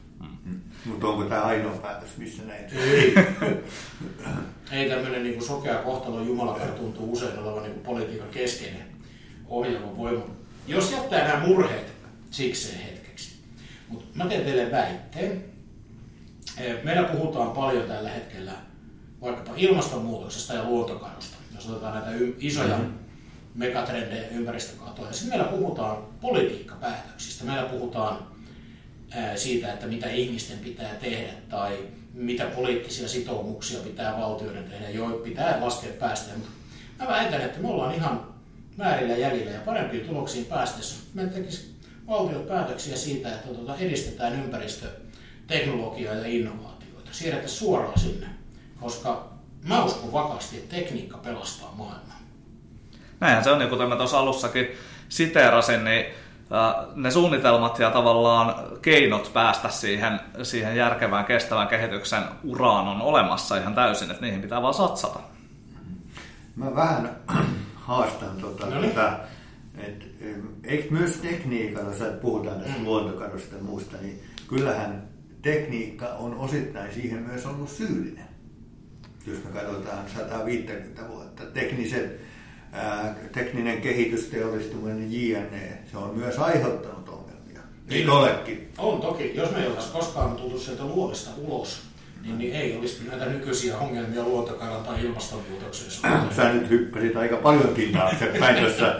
Mutta 0.86 1.08
onko 1.08 1.24
tämä 1.24 1.42
ainoa 1.42 1.78
päätös, 1.78 2.18
missä 2.18 2.44
näin? 2.44 2.66
Ei. 2.78 3.16
Ei 4.72 4.90
tämmöinen 4.90 5.24
niin 5.24 5.44
sokea 5.44 5.76
kohtalo 5.76 6.22
Jumala 6.22 6.60
tuntuu 6.60 7.12
usein 7.12 7.40
olevan 7.40 7.64
niin 7.64 7.80
politiikan 7.80 8.30
keskeinen 8.30 8.88
ohjelman 9.48 9.98
voima. 9.98 10.26
Jos 10.68 10.92
jättää 10.92 11.28
nämä 11.28 11.48
murheet 11.48 11.88
sikseen 12.32 12.80
hetkeksi. 12.80 13.36
Mutta 13.88 14.08
mä 14.14 14.26
teen 14.26 14.46
teille 14.46 14.72
väitteen. 14.72 15.44
Meillä 16.84 17.04
puhutaan 17.04 17.52
paljon 17.52 17.88
tällä 17.88 18.10
hetkellä 18.10 18.52
vaikkapa 19.22 19.54
ilmastonmuutoksesta 19.56 20.54
ja 20.54 20.64
luontokadosta. 20.64 21.38
Jos 21.56 21.70
otetaan 21.70 21.94
näitä 21.94 22.26
isoja 22.40 22.78
mm-hmm. 22.78 22.94
megatrendejä 23.56 24.28
ympäristökatoja. 24.28 25.14
Sitten 25.14 25.38
meillä 25.38 25.58
puhutaan 25.58 25.98
politiikkapäätöksistä. 26.22 27.46
Meillä 27.46 27.64
puhutaan 27.64 28.28
siitä, 29.36 29.74
että 29.74 29.88
mitä 29.88 30.10
ihmisten 30.10 30.60
pitää 30.60 30.96
tehdä 30.96 31.32
tai 31.50 31.78
mitä 32.14 32.46
poliittisia 32.46 33.08
sitoumuksia 33.08 33.80
pitää 33.80 34.18
valtioiden 34.18 34.64
tehdä, 34.64 34.90
jo 34.90 35.22
pitää 35.24 35.58
laskea 35.62 35.92
päästöjä. 36.00 36.38
Mutta 36.38 36.52
mä 37.00 37.08
väitän, 37.08 37.42
että 37.42 37.60
me 37.60 37.68
ollaan 37.68 37.96
ihan 37.96 38.34
määrillä 38.78 39.18
jäljellä 39.18 39.52
ja 39.52 39.62
parempiin 39.66 40.06
tuloksiin 40.08 40.46
päästessä. 40.46 40.96
Me 41.14 41.26
tekisi 41.26 41.76
valtiot 42.08 42.48
päätöksiä 42.48 42.98
siitä, 42.98 43.36
että 43.36 43.48
tuota, 43.48 43.78
edistetään 43.78 44.34
ympäristöteknologiaa 44.34 46.16
ja 46.16 46.28
innovaatioita. 46.28 47.12
Siirrettäisiin 47.12 47.60
suoraan 47.60 48.00
sinne, 48.00 48.28
koska 48.80 49.30
mä 49.64 49.84
uskon 49.84 50.14
vakaasti, 50.14 50.58
että 50.58 50.76
tekniikka 50.76 51.18
pelastaa 51.18 51.74
maailmaa. 51.78 52.22
Näinhän 53.20 53.44
se 53.44 53.52
on, 53.52 53.62
ja 53.62 53.68
kuten 53.68 53.90
mä 53.90 53.96
tuossa 53.96 54.20
alussakin 54.20 54.68
siteerasin, 55.10 55.84
niin 55.84 56.06
ne 56.96 57.12
suunnitelmat 57.12 57.80
ja 57.80 57.92
tavallaan 57.92 58.56
keinot 58.82 59.32
päästä 59.34 59.70
siihen, 59.70 60.20
siihen 60.44 60.76
järkevään 60.76 61.26
kestävän 61.26 61.68
kehityksen 61.68 62.24
uraan 62.44 62.88
on 62.88 63.02
olemassa 63.02 63.58
ihan 63.58 63.76
täysin, 63.76 64.12
että 64.12 64.22
niihin 64.22 64.42
pitää 64.42 64.62
vaan 64.62 64.74
satsata. 64.74 65.20
Mä 66.56 66.76
vähän 66.76 67.10
haastan 67.76 68.38
tota, 68.42 68.66
no 68.66 68.82
niin. 68.82 68.92
tätä, 68.92 69.20
että 69.78 70.06
eikö 70.64 70.88
myös 70.90 71.18
tekniikalla, 71.18 71.90
jos 71.90 72.14
puhutaan 72.22 72.60
tästä 72.60 72.78
mm. 72.78 72.86
luontokadosta 72.86 73.56
ja 73.56 73.64
muusta, 73.64 73.98
niin 74.02 74.24
kyllähän 74.48 75.08
tekniikka 75.42 76.06
on 76.06 76.36
osittain 76.38 76.94
siihen 76.94 77.20
myös 77.20 77.46
ollut 77.46 77.70
syyllinen. 77.70 78.28
Jos 79.28 79.44
me 79.44 79.52
katsotaan 79.52 80.04
150 80.16 81.08
vuotta, 81.08 81.44
tekniset 81.46 82.22
tekninen 83.32 83.82
kehitys, 83.82 84.26
teollistuminen, 84.26 85.08
jne. 85.12 85.80
Se 85.92 85.98
on 85.98 86.18
myös 86.18 86.40
aiheuttanut 86.40 87.10
ongelmia. 87.10 87.62
Niin 87.90 88.00
Eikö 88.00 88.14
olekin? 88.14 88.74
On 88.78 89.02
toki. 89.02 89.32
Jos 89.36 89.52
me 89.52 89.62
ei 89.62 89.68
oltaisi 89.68 89.92
koskaan 89.92 90.36
tultu 90.36 90.60
sieltä 90.60 90.84
luolista 90.84 91.32
ulos, 91.38 91.82
niin, 92.22 92.38
niin 92.38 92.56
ei 92.56 92.78
olisi 92.78 93.08
näitä 93.10 93.26
nykyisiä 93.26 93.78
ongelmia 93.78 94.24
luontokadon 94.24 94.84
tai 94.84 95.02
ilmastonmuutoksessa. 95.02 96.08
Sä 96.36 96.54
nyt 96.54 96.70
hyppäsit 96.70 97.16
aika 97.16 97.38
paljon 97.38 97.76
päin 98.40 98.56
tuossa 98.66 98.96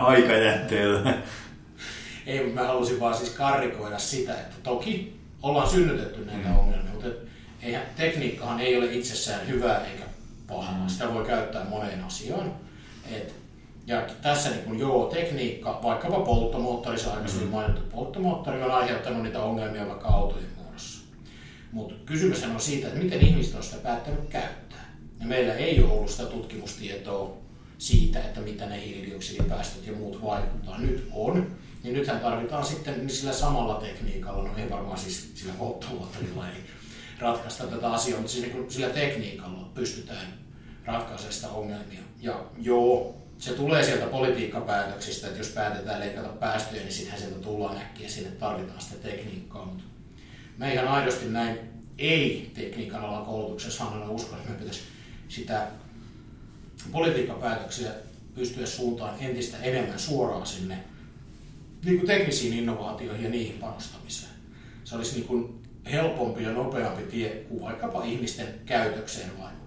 aikajänteellä. 0.00 1.14
Ei, 2.26 2.44
mutta 2.44 2.60
mä 2.60 2.66
halusin 2.66 3.00
vaan 3.00 3.14
siis 3.14 3.30
karrikoida 3.30 3.98
sitä, 3.98 4.34
että 4.34 4.56
toki 4.62 5.20
ollaan 5.42 5.70
synnytetty 5.70 6.24
näitä 6.24 6.48
mm. 6.48 6.58
ongelmia, 6.58 6.92
mutta 6.92 7.08
eihän, 7.62 7.82
tekniikkahan 7.96 8.60
ei 8.60 8.76
ole 8.78 8.86
itsessään 8.86 9.48
hyvää 9.48 9.86
eikä 9.86 10.04
pahaa. 10.46 10.78
Mm. 10.78 10.88
Sitä 10.88 11.14
voi 11.14 11.24
käyttää 11.24 11.64
moneen 11.64 12.04
asiaan. 12.04 12.52
Et, 13.12 13.34
ja 13.86 14.06
tässä 14.22 14.50
niin 14.50 14.64
kun, 14.64 14.78
joo, 14.78 15.06
tekniikka, 15.06 15.80
vaikkapa 15.82 16.20
polttomoottori, 16.20 16.98
se 16.98 17.10
aikaisemmin 17.10 17.48
mm. 17.48 17.52
mainittu 17.52 17.82
polttomoottori 17.90 18.62
on 18.62 18.70
aiheuttanut 18.70 19.22
niitä 19.22 19.42
ongelmia 19.42 19.88
vaikka 19.88 20.08
autojen 20.08 20.48
muodossa. 20.56 21.04
Mutta 21.72 21.94
kysymys 22.06 22.44
on 22.44 22.60
siitä, 22.60 22.88
että 22.88 23.00
miten 23.00 23.20
ihmiset 23.20 23.54
on 23.54 23.62
sitä 23.62 23.76
päättänyt 23.76 24.28
käyttää. 24.28 24.96
Ja 25.20 25.26
meillä 25.26 25.54
ei 25.54 25.82
ole 25.82 25.92
ollut 25.92 26.10
sitä 26.10 26.24
tutkimustietoa 26.24 27.36
siitä, 27.78 28.20
että 28.20 28.40
mitä 28.40 28.66
ne 28.66 28.84
hiilidioksidipäästöt 28.84 29.86
ja 29.86 29.92
muut 29.92 30.22
vaikuttaa. 30.24 30.78
Nyt 30.78 31.08
on. 31.12 31.56
Niin 31.82 31.94
nythän 31.94 32.20
tarvitaan 32.20 32.64
sitten 32.64 32.98
niin 32.98 33.10
sillä 33.10 33.32
samalla 33.32 33.74
tekniikalla, 33.74 34.48
no 34.48 34.56
ei 34.56 34.70
varmaan 34.70 34.98
siis 34.98 35.30
sillä 35.34 35.54
polttomoottorilla 35.58 36.48
ei 36.48 36.60
ratkaista 37.18 37.66
tätä 37.66 37.92
asiaa, 37.92 38.18
mutta 38.18 38.32
siis 38.32 38.52
niin 38.52 38.70
sillä 38.70 38.88
tekniikalla 38.88 39.70
pystytään 39.74 40.43
ratkaisemaan 40.86 41.32
sitä 41.32 41.48
ongelmia. 41.48 42.00
Ja 42.20 42.44
joo, 42.58 43.16
se 43.38 43.52
tulee 43.52 43.82
sieltä 43.82 44.06
politiikkapäätöksistä, 44.06 45.26
että 45.26 45.38
jos 45.38 45.48
päätetään 45.48 46.00
leikata 46.00 46.28
päästöjä, 46.28 46.82
niin 46.82 46.92
sittenhän 46.92 47.20
sieltä 47.20 47.38
tullaan 47.38 47.76
äkkiä, 47.76 48.08
sinne 48.08 48.30
tarvitaan 48.30 48.80
sitä 48.80 49.08
tekniikkaa. 49.08 49.64
Mutta 49.64 49.84
mä 50.58 50.72
ihan 50.72 50.88
aidosti 50.88 51.26
näin 51.26 51.58
ei-tekniikan 51.98 53.00
alan 53.00 53.24
koulutuksessa 53.24 53.84
Hannana 53.84 54.10
uskon, 54.10 54.38
että 54.38 54.50
me 54.50 54.58
pitäisi 54.58 54.80
sitä 55.28 55.68
politiikkapäätöksiä 56.92 57.90
pystyä 58.34 58.66
suuntaan 58.66 59.14
entistä 59.20 59.56
enemmän 59.56 59.98
suoraan 59.98 60.46
sinne 60.46 60.78
niin 61.84 61.96
kuin 61.96 62.06
teknisiin 62.06 62.58
innovaatioihin 62.58 63.24
ja 63.24 63.30
niihin 63.30 63.58
panostamiseen. 63.58 64.32
Se 64.84 64.96
olisi 64.96 65.14
niin 65.14 65.26
kuin 65.26 65.62
helpompi 65.92 66.42
ja 66.42 66.52
nopeampi 66.52 67.02
tie 67.02 67.28
kuin 67.28 67.62
vaikkapa 67.62 68.04
ihmisten 68.04 68.46
käytökseen 68.66 69.28
vaikuttaminen. 69.28 69.63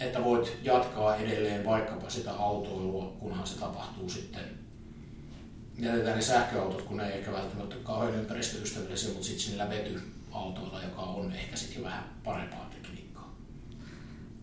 Että 0.00 0.24
voit 0.24 0.58
jatkaa 0.62 1.16
edelleen 1.16 1.64
vaikkapa 1.64 2.10
sitä 2.10 2.32
autoilua, 2.32 3.12
kunhan 3.20 3.46
se 3.46 3.60
tapahtuu 3.60 4.08
sitten. 4.08 4.44
Jätetään 5.78 6.16
ne 6.16 6.22
sähköautot, 6.22 6.82
kun 6.82 6.96
ne 6.96 7.06
ei 7.06 7.18
ehkä 7.18 7.32
välttämättä 7.32 7.74
kauhean 7.82 8.14
ympäristöystävällisiä, 8.14 9.10
mutta 9.10 9.26
sitten 9.26 9.44
sillä 9.44 9.70
vetyautoilla, 9.70 10.82
joka 10.82 11.02
on 11.02 11.32
ehkä 11.32 11.56
sitten 11.56 11.84
vähän 11.84 12.04
parempaa 12.24 12.70
tekniikkaa. 12.70 13.34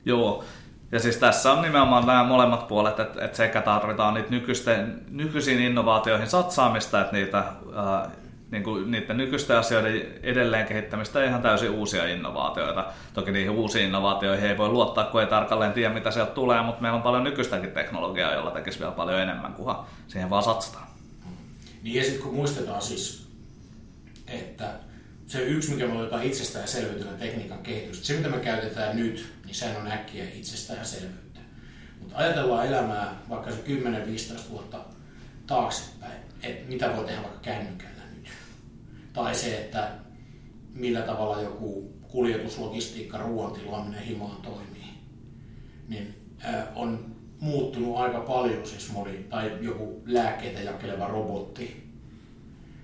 Joo, 0.05 0.43
ja 0.91 0.99
siis 0.99 1.17
tässä 1.17 1.51
on 1.51 1.61
nimenomaan 1.61 2.07
nämä 2.07 2.23
molemmat 2.23 2.67
puolet, 2.67 2.99
että, 2.99 3.25
että 3.25 3.37
sekä 3.37 3.61
tarvitaan 3.61 4.13
niitä 4.13 4.29
nykyisten, 4.29 5.01
nykyisiin 5.09 5.59
innovaatioihin 5.59 6.27
satsaamista, 6.27 7.01
että 7.01 7.13
niitä, 7.13 7.37
ää, 7.37 8.11
niin 8.53 8.63
kuin 8.63 8.91
niiden 8.91 9.17
nykyisten 9.17 9.57
asioiden 9.57 10.05
edelleen 10.23 10.67
kehittämistä 10.67 11.25
ihan 11.25 11.41
täysin 11.41 11.69
uusia 11.69 12.07
innovaatioita. 12.07 12.85
Toki 13.13 13.31
niihin 13.31 13.51
uusiin 13.51 13.85
innovaatioihin 13.85 14.49
ei 14.49 14.57
voi 14.57 14.69
luottaa, 14.69 15.03
kun 15.03 15.21
ei 15.21 15.27
tarkalleen 15.27 15.73
tiedä, 15.73 15.93
mitä 15.93 16.11
sieltä 16.11 16.31
tulee, 16.31 16.61
mutta 16.61 16.81
meillä 16.81 16.95
on 16.95 17.01
paljon 17.01 17.23
nykyistäkin 17.23 17.71
teknologiaa, 17.71 18.33
jolla 18.33 18.51
tekisi 18.51 18.79
vielä 18.79 18.91
paljon 18.91 19.19
enemmän, 19.19 19.53
kunhan 19.53 19.85
siihen 20.07 20.29
vaan 20.29 20.43
satsataan. 20.43 20.87
Niin 21.83 21.95
ja 21.95 22.03
sitten 22.03 22.21
kun 22.23 22.35
muistetaan 22.35 22.81
siis, 22.81 23.27
että 24.27 24.69
se 25.27 25.43
yksi, 25.43 25.71
mikä 25.71 25.87
me 25.87 25.99
otetaan 25.99 26.23
itsestäänselvyytenä 26.23 27.11
tekniikan 27.11 27.59
kehitys, 27.59 28.07
se 28.07 28.13
mitä 28.13 28.29
me 28.29 28.37
käytetään 28.37 28.95
nyt, 28.97 29.33
niin 29.45 29.55
sehän 29.55 29.81
on 29.81 29.91
äkkiä 29.91 30.23
itsestäänselvyyttä. 30.33 31.39
Mutta 31.99 32.17
ajatellaan 32.17 32.67
elämää 32.67 33.15
vaikka 33.29 33.51
se 33.51 33.57
10-15 34.37 34.49
vuotta 34.49 34.77
taaksepäin, 35.47 36.21
että 36.43 36.69
mitä 36.69 36.95
voi 36.95 37.05
tehdä 37.05 37.21
vaikka 37.21 37.39
kännykällä. 37.41 38.02
Tai 39.13 39.35
se, 39.35 39.57
että 39.57 39.91
millä 40.73 41.01
tavalla 41.01 41.41
joku 41.41 41.93
kuljetuslogistiikka, 42.01 43.17
ruoan 43.17 43.53
tilaaminen 43.53 44.03
himaan 44.03 44.41
toimii. 44.41 44.89
Niin 45.87 46.15
on 46.75 47.15
muuttunut 47.39 47.97
aika 47.97 48.19
paljon 48.19 48.67
siis 48.67 48.91
moni, 48.91 49.25
tai 49.29 49.57
joku 49.61 50.01
lääkkeitä 50.05 50.61
jakeleva 50.61 51.07
robotti. 51.07 51.83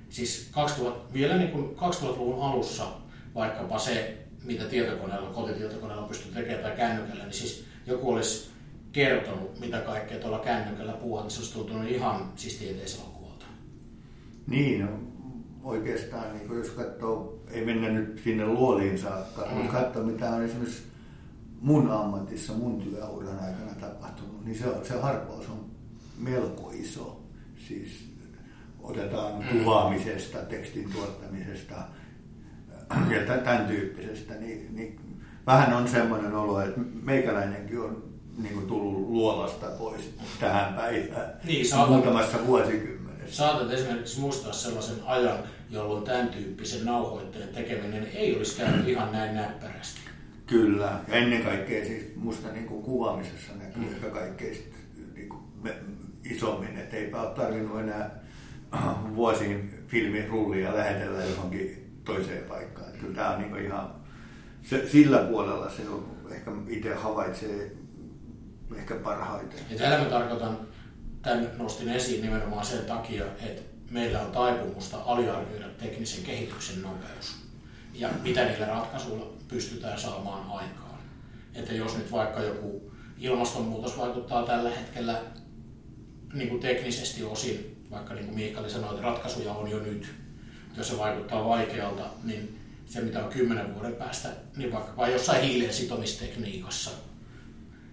Siis 0.10 0.50
2000, 0.52 1.14
vielä 1.14 1.38
niin 1.38 1.52
kuin 1.52 1.76
2000-luvun 1.76 2.44
alussa 2.44 2.88
vaikkapa 3.36 3.80
se 3.80 4.18
mitä 4.44 4.66
tietokoneella, 4.66 5.30
kotitietokoneella 5.30 6.08
pystyy 6.08 6.32
tekemään 6.32 6.64
tai 6.64 6.78
kännykällä, 6.78 7.24
niin 7.24 7.34
siis 7.34 7.66
joku 7.88 8.12
olisi 8.12 8.50
kertonut, 8.92 9.60
mitä 9.60 9.80
kaikkea 9.80 10.20
tuolla 10.20 10.40
kännykällä 10.40 10.94
puhua, 10.94 11.22
niin 11.22 11.32
se 11.32 11.40
olisi 11.40 11.54
tuntunut 11.54 11.90
ihan 11.90 12.34
siis 12.36 12.56
tieteiselokuvalta. 12.56 13.46
Niin, 14.48 14.82
no, 14.82 14.88
oikeastaan 15.70 16.38
niin 16.38 16.58
jos 16.58 16.70
katsoo, 16.70 17.44
ei 17.52 17.66
mennä 17.66 17.90
nyt 17.90 18.22
sinne 18.24 18.46
luoliin 18.46 18.98
saakka, 18.98 19.46
mm. 19.46 19.58
mutta 19.58 19.72
katsoo 19.72 20.04
mitä 20.04 20.30
on 20.30 20.44
esimerkiksi 20.44 20.84
mun 21.62 21.92
ammatissa, 21.92 22.54
mun 22.54 22.82
työuran 22.82 23.40
aikana 23.40 23.76
tapahtunut, 23.80 24.46
niin 24.46 24.58
se, 24.58 24.66
se 24.84 25.00
harppaus 25.00 25.50
on 25.50 25.66
melko 26.18 26.72
iso. 26.74 27.22
Siis 27.68 28.10
otetaan 28.80 29.34
mm. 29.34 29.60
kuvaamisesta, 29.60 30.38
tekstin 30.38 30.90
tuottamisesta, 30.94 31.76
ja 33.10 33.38
tämän 33.44 33.66
tyyppisestä, 33.68 34.34
niin, 34.34 34.76
niin 34.76 35.00
vähän 35.46 35.74
on 35.74 35.88
semmoinen 35.88 36.36
olo, 36.36 36.62
että 36.62 36.80
meikäläinenkin 37.04 37.80
on 37.80 38.04
niin 38.38 38.54
kuin 38.54 38.68
tullut 38.68 39.10
luolasta 39.10 39.66
pois 39.66 40.16
tähän 40.40 40.74
päivään 40.74 41.34
niin, 41.44 41.68
saatat, 41.68 41.90
muutamassa 41.90 42.38
vuosikymmenessä. 42.48 43.36
Saatat 43.36 43.72
esimerkiksi 43.72 44.20
muistaa 44.20 44.54
sellaisen 44.54 44.96
ajan, 45.06 45.38
jolloin 45.70 46.04
tämän 46.04 46.28
tyyppisen 46.28 46.86
nauhoitteen 46.86 47.50
tekeminen 47.50 48.08
ei 48.14 48.38
olisi 48.38 48.58
käynyt 48.58 48.88
ihan 48.88 49.12
näin 49.12 49.36
näppärästi. 49.36 50.00
Kyllä, 50.46 51.00
ja 51.08 51.16
ennen 51.16 51.44
kaikkea 51.44 51.86
siis 51.86 52.16
musta 52.16 52.52
niin 52.52 52.66
kuin 52.66 52.84
kuvaamisessa 52.84 53.54
näkyy 53.56 53.84
mm. 53.84 53.90
ehkä 53.90 54.10
kaikkein 54.10 54.74
niin 55.14 55.30
kuin 55.30 55.42
isommin, 56.24 56.78
että 56.78 56.98
eipä 56.98 57.22
ole 57.22 57.36
tarvinnut 57.36 57.80
enää 57.80 58.20
vuosiin 59.16 59.74
filmirullia 59.88 60.76
lähetellä 60.76 61.24
johonkin 61.24 62.00
toiseen 62.04 62.44
paikkaan. 62.44 62.88
Että 62.88 63.00
kyllä 63.00 63.16
tämä 63.16 63.30
on 63.30 63.42
niin 63.42 63.66
ihan, 63.66 63.96
se, 64.62 64.90
sillä 64.90 65.18
puolella 65.18 65.70
se 65.70 65.90
on, 65.90 66.18
ehkä 66.32 66.52
itse 66.68 66.94
havaitsee 66.94 67.72
ehkä 68.76 68.96
parhaiten. 68.96 69.60
Ja 69.70 69.78
tällä 69.78 69.98
mä 69.98 70.06
tarkoitan, 70.06 70.58
tämän 71.22 71.52
nostin 71.58 71.90
esiin 71.90 72.22
nimenomaan 72.22 72.66
sen 72.66 72.86
takia, 72.86 73.26
että 73.26 73.62
meillä 73.90 74.22
on 74.22 74.32
taipumusta 74.32 74.98
aliarvioida 74.98 75.70
teknisen 75.70 76.24
kehityksen 76.24 76.82
nopeus 76.82 77.36
ja 77.94 78.10
mitä 78.24 78.46
niillä 78.46 78.66
ratkaisuilla 78.66 79.34
pystytään 79.48 80.00
saamaan 80.00 80.52
aikaan. 80.52 81.00
Että 81.54 81.74
jos 81.74 81.98
nyt 81.98 82.12
vaikka 82.12 82.42
joku 82.42 82.92
ilmastonmuutos 83.18 83.98
vaikuttaa 83.98 84.46
tällä 84.46 84.70
hetkellä 84.70 85.22
niin 86.34 86.50
kuin 86.50 86.62
teknisesti 86.62 87.24
osin, 87.24 87.86
vaikka 87.92 88.14
niin 88.14 88.26
kuin 88.26 88.36
Miikali 88.36 88.70
sanoi, 88.70 88.90
että 88.90 89.02
ratkaisuja 89.02 89.54
on 89.54 89.72
jo 89.72 89.80
nyt, 89.80 90.14
jos 90.78 90.88
se 90.88 90.98
vaikuttaa 90.98 91.46
vaikealta, 91.46 92.06
niin 92.24 92.60
se 92.86 93.02
mitä 93.02 93.24
on 93.24 93.32
kymmenen 93.32 93.74
vuoden 93.74 93.96
päästä, 93.96 94.30
niin 94.58 94.72
vaikka 94.72 95.08
jossain 95.08 95.42
hiilen 95.44 95.74
sitomistekniikassa, 95.74 96.92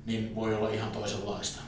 niin 0.06 0.34
voi 0.34 0.54
olla 0.54 0.70
ihan 0.70 0.92
toisenlaista. 0.92 1.60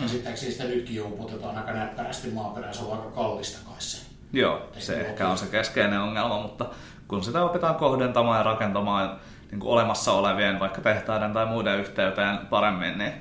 Mm. 0.00 0.06
Käsittääkseni 0.06 0.52
sitä 0.52 0.64
nytkin 0.64 0.96
jo 0.96 1.06
upotetaan 1.06 1.56
aika 1.56 1.72
näppärästi 1.72 2.30
maaperään, 2.30 2.74
se 2.74 2.84
on 2.84 2.92
aika 2.92 3.10
kallista 3.10 3.58
kai 3.64 3.74
se. 3.78 4.06
Joo, 4.32 4.68
se 4.78 5.00
ehkä 5.00 5.28
on 5.28 5.38
se 5.38 5.46
keskeinen 5.46 6.00
ongelma, 6.00 6.42
mutta 6.42 6.66
kun 7.08 7.24
sitä 7.24 7.44
opitaan 7.44 7.74
kohdentamaan 7.74 8.38
ja 8.38 8.42
rakentamaan 8.42 9.20
niin 9.50 9.60
kuin 9.60 9.72
olemassa 9.72 10.12
olevien 10.12 10.60
vaikka 10.60 10.80
tehtaiden 10.80 11.32
tai 11.32 11.46
muiden 11.46 11.78
yhteyteen 11.78 12.38
paremmin, 12.38 12.98
niin 12.98 13.12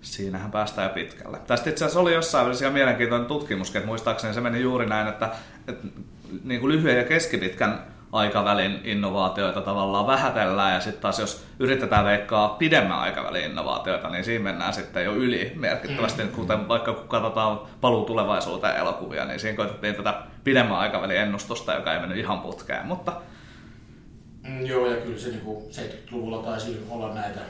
siinähän 0.00 0.50
päästään 0.50 0.88
jo 0.88 0.94
pitkälle. 0.94 1.38
Tästä 1.46 1.70
itse 1.70 1.84
asiassa 1.84 2.00
oli 2.00 2.14
jossain 2.14 2.46
välissä 2.46 2.70
mielenkiintoinen 2.70 3.28
tutkimus, 3.28 3.76
että 3.76 3.86
muistaakseni 3.86 4.34
se 4.34 4.40
meni 4.40 4.60
juuri 4.60 4.86
näin, 4.86 5.08
että, 5.08 5.30
että 5.68 5.86
niin 6.44 6.60
kuin 6.60 6.72
lyhyen 6.72 6.98
ja 6.98 7.04
keskipitkän 7.04 7.91
aikavälin 8.12 8.80
innovaatioita 8.84 9.60
tavallaan 9.60 10.06
vähätellään 10.06 10.74
ja 10.74 10.80
sitten 10.80 11.02
taas 11.02 11.18
jos 11.18 11.44
yritetään 11.58 12.04
veikkaa 12.04 12.48
pidemmän 12.48 12.98
aikavälin 12.98 13.44
innovaatioita, 13.44 14.08
niin 14.08 14.24
siinä 14.24 14.44
mennään 14.44 14.74
sitten 14.74 15.04
jo 15.04 15.14
yli 15.14 15.52
merkittävästi, 15.54 16.24
mm. 16.24 16.30
kuten 16.30 16.68
vaikka 16.68 16.92
kun 16.92 17.08
katsotaan 17.08 17.60
paluu 17.80 18.04
tulevaisuuteen 18.04 18.76
elokuvia, 18.76 19.24
niin 19.24 19.40
siinä 19.40 19.56
koitettiin 19.56 19.94
tätä 19.94 20.22
pidemmän 20.44 20.78
aikavälin 20.78 21.16
ennustusta, 21.16 21.74
joka 21.74 21.94
ei 21.94 22.00
mennyt 22.00 22.18
ihan 22.18 22.40
putkeen, 22.40 22.86
mutta 22.86 23.12
mm, 24.42 24.66
Joo, 24.66 24.86
ja 24.86 24.96
kyllä 24.96 25.18
se 25.18 25.28
niin 25.28 25.42
70-luvulla 25.70 26.42
taisi 26.42 26.86
olla 26.90 27.14
näitä 27.14 27.40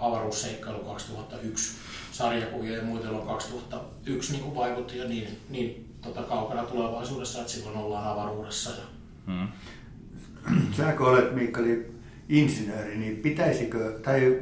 avaruusseikkailu 0.00 0.78
2001 0.78 1.76
sarjakuvia 2.12 2.76
ja 2.76 2.82
muita, 2.82 3.06
jolloin 3.06 3.28
2001 3.28 4.32
niin 4.32 4.44
kuin 4.44 4.54
vaikutti 4.54 4.98
jo 4.98 5.08
niin, 5.08 5.40
niin 5.48 5.94
tota, 6.02 6.22
kaukana 6.22 6.62
tulevaisuudessa, 6.62 7.38
että 7.40 7.52
silloin 7.52 7.76
ollaan 7.76 8.06
avaruudessa. 8.06 8.70
Ja... 8.70 8.99
Hmm. 9.26 9.48
Sä 10.72 10.92
kun 10.92 11.06
olet 11.06 11.34
Mikkali 11.34 11.90
insinööri, 12.28 12.96
niin 12.96 13.16
pitäisikö, 13.16 13.98
tai 14.02 14.38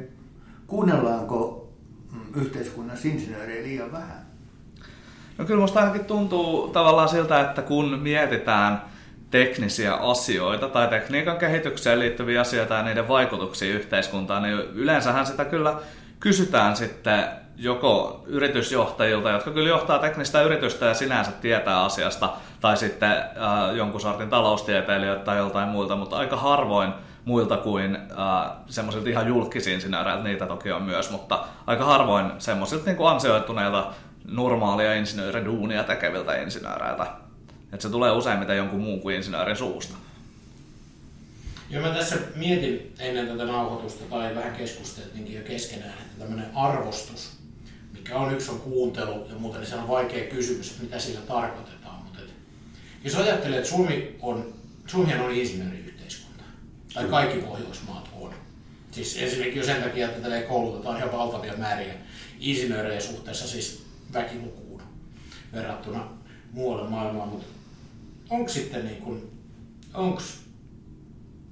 kuunnellaanko 0.67 1.69
yhteiskunnassa 2.35 3.07
insinöörejä 3.07 3.63
liian 3.63 3.91
vähän? 3.91 4.25
No 5.37 5.45
kyllä 5.45 5.61
musta 5.61 5.79
ainakin 5.79 6.05
tuntuu 6.05 6.67
tavallaan 6.67 7.09
siltä, 7.09 7.41
että 7.41 7.61
kun 7.61 7.99
mietitään 7.99 8.81
teknisiä 9.31 9.95
asioita 9.95 10.69
tai 10.69 10.87
tekniikan 10.87 11.37
kehitykseen 11.37 11.99
liittyviä 11.99 12.41
asioita 12.41 12.73
ja 12.73 12.83
niiden 12.83 13.07
vaikutuksia 13.07 13.75
yhteiskuntaan, 13.75 14.43
niin 14.43 14.57
yleensähän 14.57 15.25
sitä 15.25 15.45
kyllä 15.45 15.79
kysytään 16.19 16.75
sitten 16.75 17.23
joko 17.59 18.23
yritysjohtajilta, 18.25 19.29
jotka 19.29 19.51
kyllä 19.51 19.69
johtaa 19.69 19.99
teknistä 19.99 20.41
yritystä 20.41 20.85
ja 20.85 20.93
sinänsä 20.93 21.31
tietää 21.31 21.83
asiasta, 21.83 22.29
tai 22.61 22.77
sitten 22.77 23.11
äh, 23.11 23.75
jonkun 23.75 24.01
sortin 24.01 24.29
taloustieteilijöiltä 24.29 25.23
tai 25.23 25.37
joltain 25.37 25.69
muilta, 25.69 25.95
mutta 25.95 26.17
aika 26.17 26.37
harvoin 26.37 26.93
muilta 27.25 27.57
kuin 27.57 27.95
äh, 27.95 28.51
semmoisilta 28.67 29.09
ihan 29.09 29.27
julkisinsinööreiltä, 29.27 30.23
niitä 30.23 30.45
toki 30.45 30.71
on 30.71 30.81
myös, 30.81 31.11
mutta 31.11 31.45
aika 31.67 31.85
harvoin 31.85 32.31
semmoisilta 32.37 32.85
niin 32.85 33.07
ansioituneilta 33.07 33.93
normaalia 34.25 34.95
insinööriduunia 34.95 35.83
tekeviltä 35.83 36.35
insinööreiltä. 36.35 37.07
Että 37.63 37.83
se 37.83 37.89
tulee 37.89 38.11
useimmiten 38.11 38.57
jonkun 38.57 38.81
muun 38.81 39.01
kuin 39.01 39.15
insinöörin 39.15 39.55
suusta. 39.55 39.95
Joo, 41.69 41.81
mä 41.83 41.89
tässä 41.89 42.15
mietin 42.35 42.93
ennen 42.99 43.27
tätä 43.27 43.45
nauhoitusta 43.45 44.03
tai 44.09 44.35
vähän 44.35 44.55
keskusteltiinkin 44.55 45.35
jo 45.35 45.41
keskenään, 45.41 45.93
että 46.01 46.19
tämmöinen 46.19 46.51
arvostus, 46.55 47.38
mikä 48.09 48.19
on 48.19 48.33
yksi 48.33 48.51
on 48.51 48.59
kuuntelu 48.59 49.25
ja 49.29 49.35
muuten, 49.35 49.61
niin 49.61 49.69
se 49.69 49.75
on 49.75 49.87
vaikea 49.87 50.29
kysymys, 50.29 50.71
että 50.71 50.83
mitä 50.83 50.99
sillä 50.99 51.21
tarkoitetaan. 51.21 52.03
Mutta 52.03 52.19
et, 52.19 52.33
jos 53.03 53.15
ajattelee, 53.15 53.57
että 53.57 53.69
Suomi 53.69 54.15
on, 54.21 54.53
Suomihan 54.87 55.25
on 55.25 55.31
insinööriyhteiskunta, 55.31 56.43
tai 56.93 57.05
kaikki 57.05 57.37
Pohjoismaat 57.37 58.09
on. 58.19 58.33
Siis 58.91 59.17
ensinnäkin 59.17 59.55
jo 59.55 59.63
sen 59.63 59.83
takia, 59.83 60.07
että 60.07 60.21
tällä 60.21 60.41
koulutetaan 60.41 60.97
ihan 60.97 61.11
valtavia 61.11 61.57
määriä 61.57 61.93
insinöörejä 62.39 63.01
suhteessa 63.01 63.47
siis 63.47 63.83
väkilukuun 64.13 64.81
verrattuna 65.53 66.07
muualle 66.51 66.89
maailmaan, 66.89 67.29
mutta 67.29 67.47
onko 68.29 68.49
sitten 68.49 68.85
niin 68.85 69.01
kuin, 69.01 69.31
onko 69.93 70.21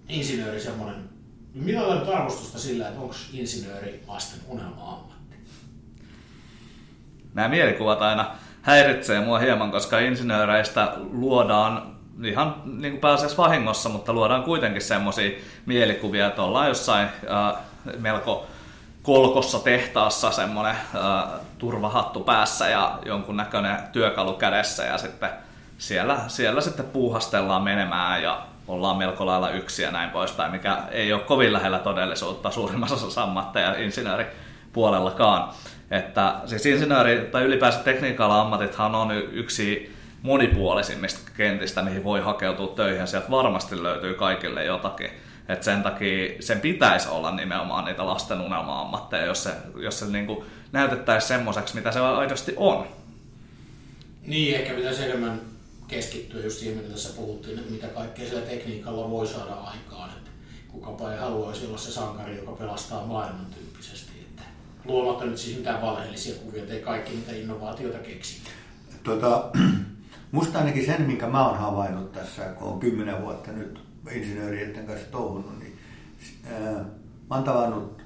insinööri 0.10 0.62
semmoinen, 0.62 1.10
mitä 1.54 1.84
on 1.84 2.14
arvostusta 2.14 2.60
sillä, 2.60 2.88
että 2.88 3.00
onko 3.00 3.16
insinööri 3.34 4.04
lasten 4.08 4.40
unelma-ammatti? 4.48 5.07
Nämä 7.38 7.50
mielikuvat 7.50 8.02
aina 8.02 8.26
häiritsee 8.62 9.20
mua 9.20 9.40
hieman, 9.40 9.72
koska 9.72 10.00
insinööreistä 10.00 10.92
luodaan 11.12 11.96
ihan 12.24 12.56
niin 12.66 12.92
kuin 12.92 13.02
pääasiassa 13.02 13.44
vahingossa, 13.44 13.90
mutta 13.90 14.14
luodaan 14.14 14.44
kuitenkin 14.44 14.82
semmoisia 14.82 15.32
mielikuvia, 15.66 16.28
että 16.28 16.42
ollaan 16.42 16.68
jossain 16.68 17.08
äh, 17.08 17.56
melko 18.00 18.48
kolkossa 19.04 19.60
tehtaassa 19.60 20.32
semmoinen 20.32 20.76
äh, 20.76 21.40
turvahattu 21.58 22.20
päässä 22.20 22.70
ja 22.70 23.00
jonkun 23.06 23.38
näköinen 23.38 23.78
työkalu 23.92 24.34
kädessä 24.34 24.84
ja 24.84 24.98
sitten 24.98 25.30
siellä, 25.78 26.20
siellä 26.28 26.62
sitten 26.62 26.86
puuhastellaan 26.86 27.64
menemään 27.64 28.24
ja 28.24 28.42
ollaan 28.68 28.98
melko 28.98 29.26
lailla 29.26 29.50
yksi 29.50 29.84
ja 29.84 29.92
näin 29.92 30.10
poispäin, 30.10 30.52
mikä 30.52 30.78
ei 30.92 31.14
ole 31.14 31.22
kovin 31.22 31.54
lähellä 31.54 31.80
todellisuutta 31.80 32.52
suurimmassa 32.52 32.96
osassa 32.96 33.24
ammatteja 33.24 33.78
insinööripuolellakaan. 33.78 35.50
Että 35.92 36.36
siis 36.46 36.66
insinööri 36.66 37.28
tai 37.32 37.44
ylipäänsä 37.44 37.80
tekniikalla 37.80 38.42
ammatithan 38.42 38.96
on 38.96 39.12
yksi 39.32 39.96
monipuolisimmista 40.22 41.32
kentistä, 41.38 41.82
mihin 41.82 42.04
voi 42.04 42.22
hakeutua 42.22 42.74
töihin 42.76 43.08
sieltä 43.08 43.32
varmasti 43.32 43.84
löytyy 43.84 44.14
kaikille 44.14 44.66
jotakin. 44.66 45.10
Et 45.50 45.64
sen 45.64 45.84
takia 45.84 46.42
sen 46.42 46.62
pitäisi 46.62 47.10
olla 47.10 47.32
nimenomaan 47.32 47.86
niitä 47.86 48.06
lasten 48.06 48.42
unelma-ammatteja, 48.42 49.26
jos 49.26 49.44
se, 49.44 49.52
jos 49.76 50.00
se 50.00 50.06
niin 50.06 50.44
näytettäisiin 50.72 51.28
semmoiseksi, 51.28 51.76
mitä 51.76 51.92
se 51.92 52.00
aidosti 52.00 52.54
on. 52.58 52.88
Niin, 54.26 54.56
ehkä 54.56 54.74
pitäisi 54.74 55.04
enemmän 55.04 55.42
keskittyä 55.88 56.44
just 56.44 56.60
siihen, 56.60 56.78
mitä 56.78 56.90
tässä 56.92 57.16
puhuttiin, 57.16 57.60
että 57.60 57.72
mitä 57.72 57.88
kaikkea 57.88 58.30
sillä 58.30 58.42
tekniikalla 58.42 59.10
voi 59.10 59.28
saada 59.28 59.54
aikaan. 59.54 60.10
Että 60.10 60.32
kukapa 60.68 61.12
ei 61.12 61.20
haluaisi 61.20 61.66
olla 61.66 61.78
se 61.78 61.92
sankari, 61.92 62.38
joka 62.38 62.52
pelastaa 62.52 63.06
maailman 63.06 63.46
tyyppisesti. 63.46 64.17
Luomatta 64.88 65.26
nyt 65.26 65.38
siis 65.38 65.58
mitään 65.58 65.82
valheellisia 65.82 66.36
kuvia, 66.36 66.64
ei 66.70 66.82
kaikki 66.82 67.12
niitä 67.12 67.32
innovaatioita 67.32 67.98
keksi. 67.98 68.42
Tota, 69.04 69.52
musta 70.32 70.60
ainakin 70.60 70.86
sen, 70.86 71.02
minkä 71.02 71.28
mä 71.28 71.48
oon 71.48 71.58
havainnut 71.58 72.12
tässä, 72.12 72.44
kun 72.44 72.68
on 72.68 72.80
kymmenen 72.80 73.22
vuotta 73.22 73.52
nyt 73.52 73.80
insinööriöiden 74.12 74.86
kanssa 74.86 75.12
touhunut, 75.12 75.60
niin 75.60 75.78
ää, 76.54 76.72
mä 77.30 77.36
oon 77.36 77.44
tavannut 77.44 78.02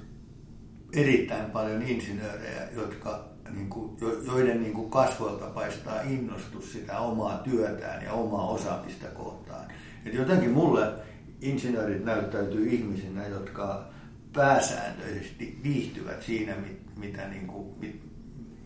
erittäin 0.92 1.50
paljon 1.50 1.82
insinöörejä, 1.82 2.68
jotka 2.76 3.24
niin 3.50 3.68
kuin, 3.68 3.96
joiden 4.26 4.62
niin 4.62 4.72
kuin 4.74 4.90
kasvoilta 4.90 5.44
paistaa 5.44 6.00
innostus 6.00 6.72
sitä 6.72 6.98
omaa 6.98 7.38
työtään 7.38 8.04
ja 8.04 8.12
omaa 8.12 8.48
osaamista 8.48 9.06
kohtaan. 9.06 9.64
Et 10.06 10.14
jotenkin 10.14 10.50
mulle 10.50 10.92
insinöörit 11.40 12.04
näyttäytyy 12.04 12.68
ihmisinä, 12.68 13.26
jotka 13.26 13.91
pääsääntöisesti 14.32 15.60
viihtyvät 15.62 16.22
siinä, 16.22 16.54
mitä, 16.96 17.28
niin 17.28 17.46
kuin, 17.46 17.98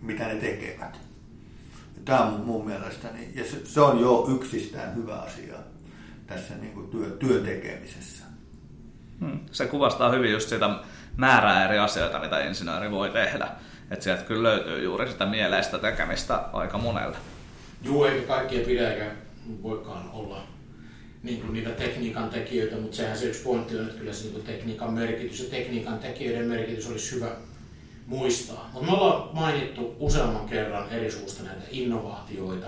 mitä 0.00 0.28
ne 0.28 0.34
tekevät. 0.34 1.00
Tämä 2.04 2.20
on 2.20 2.40
mun 2.40 2.66
mielestäni, 2.66 3.30
ja 3.34 3.44
se 3.64 3.80
on 3.80 4.00
jo 4.00 4.26
yksistään 4.28 4.96
hyvä 4.96 5.14
asia 5.14 5.54
tässä 6.26 6.54
niin 6.54 6.72
kuin 6.72 6.90
työ, 6.90 7.10
työtekemisessä. 7.10 8.24
Hmm. 9.20 9.40
Se 9.52 9.66
kuvastaa 9.66 10.10
hyvin 10.10 10.32
just 10.32 10.48
sitä 10.48 10.78
määrää 11.16 11.64
eri 11.64 11.78
asioita, 11.78 12.18
mitä 12.18 12.40
insinööri 12.40 12.90
voi 12.90 13.10
tehdä. 13.10 13.48
Että 13.90 14.04
sieltä 14.04 14.22
kyllä 14.22 14.48
löytyy 14.48 14.84
juuri 14.84 15.10
sitä 15.10 15.26
mieleistä 15.26 15.78
tekemistä 15.78 16.34
aika 16.52 16.78
monelle. 16.78 17.16
Joo, 17.82 18.06
eikä 18.06 18.26
kaikkia 18.26 18.66
pidä 18.66 18.92
eikä 18.92 19.10
voikaan 19.62 20.10
olla 20.12 20.42
niin 21.26 21.40
kuin 21.40 21.52
niitä 21.52 21.70
tekniikan 21.70 22.30
tekijöitä, 22.30 22.76
mutta 22.76 22.96
sehän 22.96 23.18
se 23.18 23.26
yksi 23.26 23.42
pointti 23.42 23.76
on, 23.76 23.86
että 23.86 23.98
kyllä 23.98 24.12
se 24.12 24.28
niin 24.28 24.42
tekniikan 24.42 24.92
merkitys 24.92 25.40
ja 25.40 25.50
tekniikan 25.50 25.98
tekijöiden 25.98 26.48
merkitys 26.48 26.88
olisi 26.88 27.14
hyvä 27.14 27.30
muistaa. 28.06 28.70
Mutta 28.72 28.86
me 28.86 28.92
ollaan 28.92 29.34
mainittu 29.34 29.96
useamman 30.00 30.48
kerran 30.48 30.90
eri 30.90 31.10
suusta 31.10 31.42
näitä 31.42 31.62
innovaatioita 31.70 32.66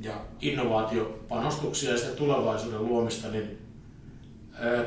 ja 0.00 0.14
innovaatiopanostuksia 0.40 1.90
ja 1.90 1.98
sitä 1.98 2.12
tulevaisuuden 2.12 2.84
luomista, 2.84 3.28
niin 3.28 3.58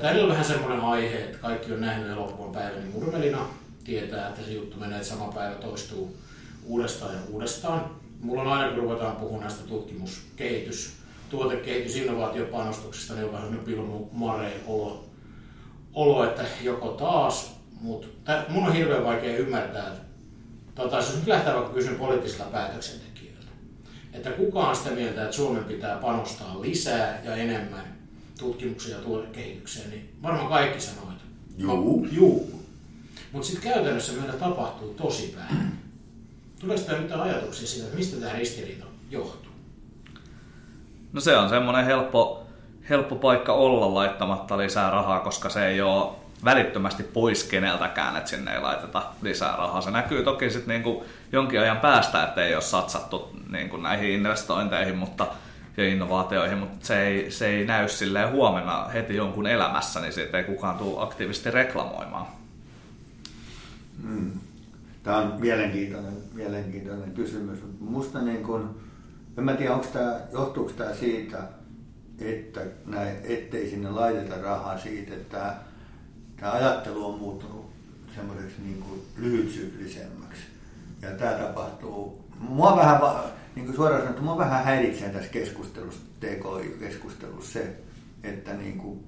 Tämä 0.01 0.23
on 0.23 0.29
vähän 0.29 0.45
semmoinen 0.45 0.79
aihe, 0.79 1.23
että 1.23 1.37
kaikki 1.37 1.73
on 1.73 1.81
nähnyt 1.81 2.11
elokuvan 2.11 2.51
päiväni 2.51 2.89
murmelina, 2.93 3.47
tietää, 3.83 4.29
että 4.29 4.41
se 4.41 4.51
juttu 4.51 4.79
menee, 4.79 4.97
että 4.97 5.09
sama 5.09 5.31
päivä 5.31 5.55
toistuu 5.55 6.17
uudestaan 6.65 7.13
ja 7.13 7.19
uudestaan. 7.29 7.91
Mulla 8.21 8.41
on 8.41 8.47
aina, 8.47 8.69
kun 8.69 8.83
ruvetaan 8.83 9.15
puhumaan 9.15 9.41
näistä 9.41 9.67
tutkimus-, 9.67 10.21
kehitys-, 10.35 10.93
tuotekehitys-, 11.33 11.95
innovaatiopanostuksista, 11.95 13.13
niin 13.13 13.25
on 13.25 13.33
vähän 13.33 13.59
pilmu 13.65 14.09
mareen 14.11 14.61
olo, 14.67 15.05
olo, 15.93 16.23
että 16.23 16.45
joko 16.61 16.87
taas, 16.87 17.55
mutta 17.81 18.07
mun 18.49 18.67
on 18.67 18.73
hirveän 18.73 19.03
vaikea 19.03 19.37
ymmärtää, 19.37 19.87
että 19.87 20.01
tota, 20.75 20.97
jos 20.97 21.15
nyt 21.15 21.27
lähtee 21.27 21.53
vaikka 21.53 21.73
kysymään 21.73 21.99
poliittisilla 21.99 22.45
päätöksentekijöiltä, 22.45 23.51
että 24.13 24.31
kuka 24.31 24.59
on 24.59 24.75
sitä 24.75 24.89
mieltä, 24.89 25.23
että 25.23 25.35
Suomen 25.35 25.63
pitää 25.63 25.97
panostaa 25.97 26.61
lisää 26.61 27.21
ja 27.23 27.35
enemmän 27.35 27.97
tutkimukseen 28.39 28.97
ja 28.97 29.03
tuotekehitykseen, 29.03 29.89
niin 29.89 30.09
varmaan 30.23 30.47
kaikki 30.47 30.81
sanoo, 30.81 31.11
että 31.11 31.23
juu. 31.57 32.07
juu. 32.11 32.63
Mutta 33.31 33.47
sitten 33.47 33.71
käytännössä 33.71 34.13
meillä 34.13 34.33
tapahtuu 34.33 34.93
tosi 34.93 35.33
vähän. 35.37 35.79
Tuleeko 36.59 36.83
tämä 36.83 37.01
mitään 37.01 37.21
ajatuksia 37.21 37.67
siitä, 37.67 37.85
että 37.85 37.97
mistä 37.97 38.17
tämä 38.17 38.33
ristiriita 38.33 38.85
johtuu? 39.11 39.52
No 41.13 41.21
se 41.21 41.37
on 41.37 41.49
semmoinen 41.49 41.85
helppo, 41.85 42.47
helppo 42.89 43.15
paikka 43.15 43.53
olla 43.53 43.93
laittamatta 43.93 44.57
lisää 44.57 44.89
rahaa, 44.89 45.19
koska 45.19 45.49
se 45.49 45.67
ei 45.67 45.81
ole 45.81 46.11
välittömästi 46.45 47.03
pois 47.03 47.43
keneltäkään, 47.43 48.15
että 48.15 48.29
sinne 48.29 48.53
ei 48.53 48.61
laiteta 48.61 49.03
lisää 49.21 49.55
rahaa. 49.55 49.81
Se 49.81 49.91
näkyy 49.91 50.23
toki 50.23 50.49
sitten 50.49 50.69
niinku 50.73 51.05
jonkin 51.31 51.59
ajan 51.59 51.77
päästä, 51.77 52.23
että 52.23 52.45
ei 52.45 52.53
ole 52.53 52.61
satsattu 52.61 53.29
niinku 53.51 53.77
näihin 53.77 54.09
investointeihin 54.09 54.97
mutta, 54.97 55.27
ja 55.77 55.87
innovaatioihin, 55.87 56.57
mutta 56.57 56.85
se 56.85 57.07
ei, 57.07 57.31
se 57.31 57.47
ei 57.47 57.65
näy 57.65 57.87
silleen 57.87 58.31
huomenna 58.31 58.87
heti 58.87 59.15
jonkun 59.15 59.47
elämässä, 59.47 59.99
niin 59.99 60.13
siitä 60.13 60.37
ei 60.37 60.43
kukaan 60.43 60.77
tule 60.77 61.03
aktiivisesti 61.03 61.51
reklamoimaan. 61.51 62.25
Mm. 64.03 64.31
Tämä 65.03 65.17
on 65.17 65.33
mielenkiintoinen, 65.39 66.13
mielenkiintoinen 66.33 67.11
kysymys. 67.11 67.59
Musta 67.79 68.21
niin 68.21 68.43
kun, 68.43 68.82
en 69.37 69.43
mä 69.43 69.53
tiedä, 69.53 69.73
onko 69.73 69.87
tämä, 69.93 70.19
johtuuko 70.33 70.71
tämä 70.71 70.93
siitä, 70.93 71.37
että 72.19 72.61
näin, 72.85 73.17
ettei 73.23 73.69
sinne 73.69 73.89
laiteta 73.89 74.41
rahaa 74.41 74.77
siitä, 74.77 75.13
että 75.13 75.37
tämä, 75.37 75.59
tämä 76.39 76.51
ajattelu 76.51 77.05
on 77.05 77.19
muuttunut 77.19 77.73
semmoiseksi 78.15 78.61
niin 78.61 78.81
kuin 78.81 79.01
lyhytsyklisemmäksi. 79.17 80.41
Ja 81.01 81.09
tämä 81.09 81.31
tapahtuu, 81.31 82.23
mua 82.39 82.75
vähän, 82.77 83.01
niin 83.55 83.65
kuin 83.65 83.75
suoraan 83.75 84.01
sanottu, 84.01 84.23
mua 84.23 84.37
vähän 84.37 84.63
häiritsee 84.63 85.09
tässä 85.09 85.29
keskustelussa, 85.29 86.01
TKI-keskustelussa 86.19 87.53
se, 87.53 87.75
että 88.23 88.53
niin 88.53 88.77
kuin, 88.77 89.03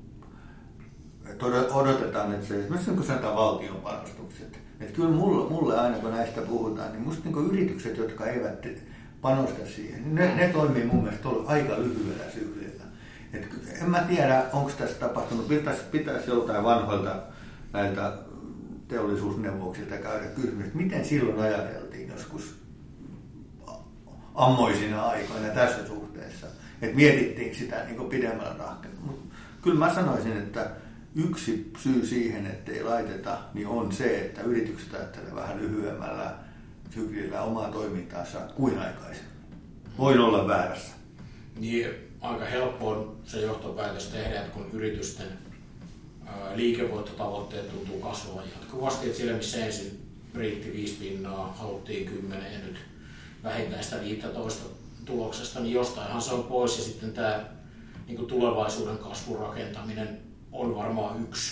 että 1.25 1.45
odotetaan, 1.71 2.33
että 2.33 2.47
se, 2.47 2.59
esimerkiksi 2.59 2.91
kuin 2.91 3.07
sanotaan 3.07 3.35
valtion 3.35 3.75
panostukset, 3.75 4.59
et 4.79 4.91
kyllä 4.91 5.09
mulle, 5.09 5.49
mulle 5.49 5.79
aina 5.79 5.97
kun 5.97 6.11
näistä 6.11 6.41
puhutaan, 6.41 6.91
niin 6.91 7.03
musta 7.03 7.29
niin 7.29 7.49
yritykset, 7.49 7.97
jotka 7.97 8.25
eivät 8.25 8.61
panosta 9.25 9.65
siihen, 9.75 10.15
ne, 10.15 10.35
ne 10.35 10.47
toimii 10.47 10.85
mun 10.85 11.03
mielestä 11.03 11.29
aika 11.45 11.77
lyhyellä 11.77 12.31
syklillä. 12.33 12.83
en 13.81 13.89
mä 13.89 13.99
tiedä, 13.99 14.43
onko 14.53 14.71
tässä 14.77 14.99
tapahtunut, 14.99 15.47
pitäisi, 15.47 15.81
pitäisi 15.91 16.29
joltain 16.29 16.63
vanhoilta 16.63 17.15
näiltä 17.73 18.13
teollisuusneuvoksilta 18.87 19.97
käydä 19.97 20.25
kysymys, 20.25 20.65
että 20.65 20.77
miten 20.77 21.05
silloin 21.05 21.39
ajateltiin 21.39 22.09
joskus 22.09 22.55
ammoisina 24.35 25.01
aikoina 25.01 25.47
tässä 25.47 25.87
suhteessa, 25.87 26.47
että 26.81 26.95
mietittiinkö 26.95 27.55
sitä 27.55 27.83
niin 27.83 28.09
pidemmällä 28.09 28.53
tahkella. 28.53 28.99
Mutta 29.05 29.35
kyllä 29.61 29.79
mä 29.79 29.93
sanoisin, 29.93 30.37
että 30.37 30.69
yksi 31.15 31.71
syy 31.77 32.05
siihen, 32.05 32.45
että 32.45 32.71
ei 32.71 32.83
laiteta, 32.83 33.37
niin 33.53 33.67
on 33.67 33.91
se, 33.91 34.19
että 34.19 34.41
yritykset 34.41 34.93
ajattelevat 34.93 35.35
vähän 35.35 35.57
lyhyemmällä 35.57 36.44
syklillä 36.95 37.41
omaa 37.41 37.71
toimintaansa 37.71 38.39
kuin 38.39 38.79
aikaisemmin. 38.79 39.31
Voin 39.97 40.19
olla 40.19 40.47
väärässä. 40.47 40.93
Niin, 41.59 41.89
aika 42.21 42.45
helppo 42.45 42.89
on 42.89 43.17
se 43.23 43.41
johtopäätös 43.41 44.07
tehdä, 44.07 44.41
että 44.41 44.51
kun 44.51 44.69
yritysten 44.73 45.27
liikevoittotavoitteet 46.55 47.71
tuntuu 47.71 47.99
kasvavan 47.99 48.43
jatkuvasti, 48.55 49.05
että 49.05 49.17
siellä 49.17 49.37
missä 49.37 49.65
ensin 49.65 49.99
riitti 50.35 50.73
5 50.73 50.95
pinnaa, 50.95 51.53
haluttiin 51.53 52.05
10 52.05 52.53
ja 52.53 52.59
nyt 52.59 52.77
vähintään 53.43 53.83
sitä 53.83 54.01
15 54.01 54.69
tuloksesta, 55.05 55.59
niin 55.59 55.73
jostainhan 55.73 56.21
se 56.21 56.33
on 56.33 56.43
pois 56.43 56.77
ja 56.77 56.83
sitten 56.83 57.13
tämä 57.13 57.45
niin 58.07 58.17
kuin 58.17 58.27
tulevaisuuden 58.27 58.97
kasvurakentaminen 58.97 60.19
on 60.51 60.75
varmaan 60.75 61.23
yksi 61.23 61.51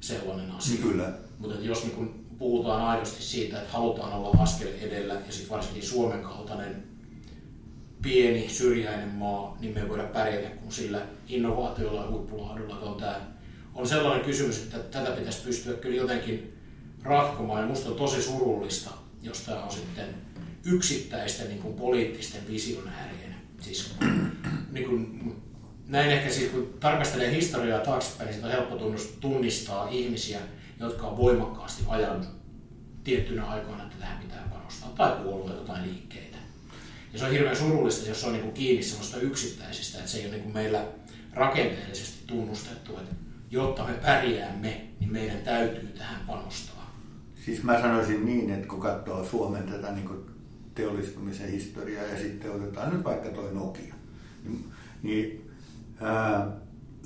sellainen 0.00 0.50
asia. 0.50 0.74
Niin 0.74 0.88
kyllä. 0.88 1.12
Mutta 1.38 1.60
jos 1.60 1.82
niin 1.82 1.96
kuin 1.96 2.21
puhutaan 2.42 2.82
aidosti 2.82 3.22
siitä, 3.22 3.58
että 3.58 3.72
halutaan 3.72 4.12
olla 4.12 4.42
askel 4.42 4.68
edellä 4.80 5.14
ja 5.14 5.32
sitten 5.32 5.50
varsinkin 5.50 5.82
Suomen 5.82 6.22
kaltainen 6.22 6.82
pieni 8.02 8.48
syrjäinen 8.48 9.08
maa, 9.08 9.56
niin 9.60 9.74
me 9.74 9.80
ei 9.80 9.88
voida 9.88 10.02
pärjätä 10.02 10.48
kuin 10.48 10.72
sillä 10.72 11.06
innovaatiolla 11.28 12.00
ja 12.00 12.08
huippulaadulla. 12.08 12.78
On, 12.78 13.00
tämä, 13.00 13.20
on 13.74 13.88
sellainen 13.88 14.24
kysymys, 14.24 14.62
että 14.62 14.78
tätä 14.78 15.10
pitäisi 15.10 15.42
pystyä 15.44 15.74
kyllä 15.74 15.96
jotenkin 15.96 16.58
ratkomaan 17.02 17.60
ja 17.60 17.66
minusta 17.66 17.90
on 17.90 17.96
tosi 17.96 18.22
surullista, 18.22 18.90
jos 19.22 19.40
tämä 19.40 19.64
on 19.64 19.72
sitten 19.72 20.06
yksittäisten 20.64 21.48
niin 21.48 21.62
kuin 21.62 21.74
poliittisten 21.74 22.48
visionäärien. 22.48 23.34
Siis, 23.60 23.94
niin 24.72 24.88
kuin, 24.88 25.34
näin 25.88 26.10
ehkä 26.10 26.30
siis, 26.30 26.50
kun 26.50 26.74
tarkastelee 26.80 27.30
historiaa 27.30 27.80
taaksepäin, 27.80 28.30
niin 28.30 28.44
on 28.44 28.50
helppo 28.50 28.76
tunnistaa 29.20 29.88
ihmisiä, 29.88 30.40
jotka 30.82 31.06
on 31.06 31.16
voimakkaasti 31.16 31.84
ajanut 31.88 32.26
tiettynä 33.04 33.46
aikoina, 33.46 33.82
että 33.82 33.96
tähän 33.98 34.22
pitää 34.22 34.48
panostaa, 34.50 34.90
tai 34.96 35.16
puolueita 35.22 35.72
tai 35.72 35.82
liikkeitä. 35.82 36.38
Ja 37.12 37.18
se 37.18 37.24
on 37.24 37.30
hirveän 37.30 37.56
surullista, 37.56 38.08
jos 38.08 38.20
se 38.20 38.26
on 38.26 38.32
niin 38.32 38.52
kiinni 38.52 38.82
sellaista 38.82 39.16
yksittäisistä, 39.16 39.98
että 39.98 40.10
se 40.10 40.18
ei 40.18 40.28
ole 40.28 40.36
niin 40.36 40.52
meillä 40.52 40.84
rakenteellisesti 41.34 42.26
tunnustettu, 42.26 42.96
että 42.96 43.14
jotta 43.50 43.84
me 43.84 43.92
pärjäämme, 43.92 44.86
niin 45.00 45.12
meidän 45.12 45.38
täytyy 45.38 45.88
tähän 45.98 46.20
panostaa. 46.26 46.96
Siis 47.44 47.62
mä 47.62 47.80
sanoisin 47.80 48.26
niin, 48.26 48.50
että 48.50 48.68
kun 48.68 48.80
katsoo 48.80 49.24
Suomen 49.24 49.62
tätä 49.62 49.92
niin 49.92 50.26
teollistumisen 50.74 51.50
historiaa 51.50 52.04
ja 52.04 52.18
sitten 52.18 52.52
otetaan 52.52 52.94
nyt 52.94 53.04
vaikka 53.04 53.28
toi 53.28 53.54
Nokia, 53.54 53.94
niin, 54.44 54.64
niin 55.02 55.50
ää, 56.00 56.46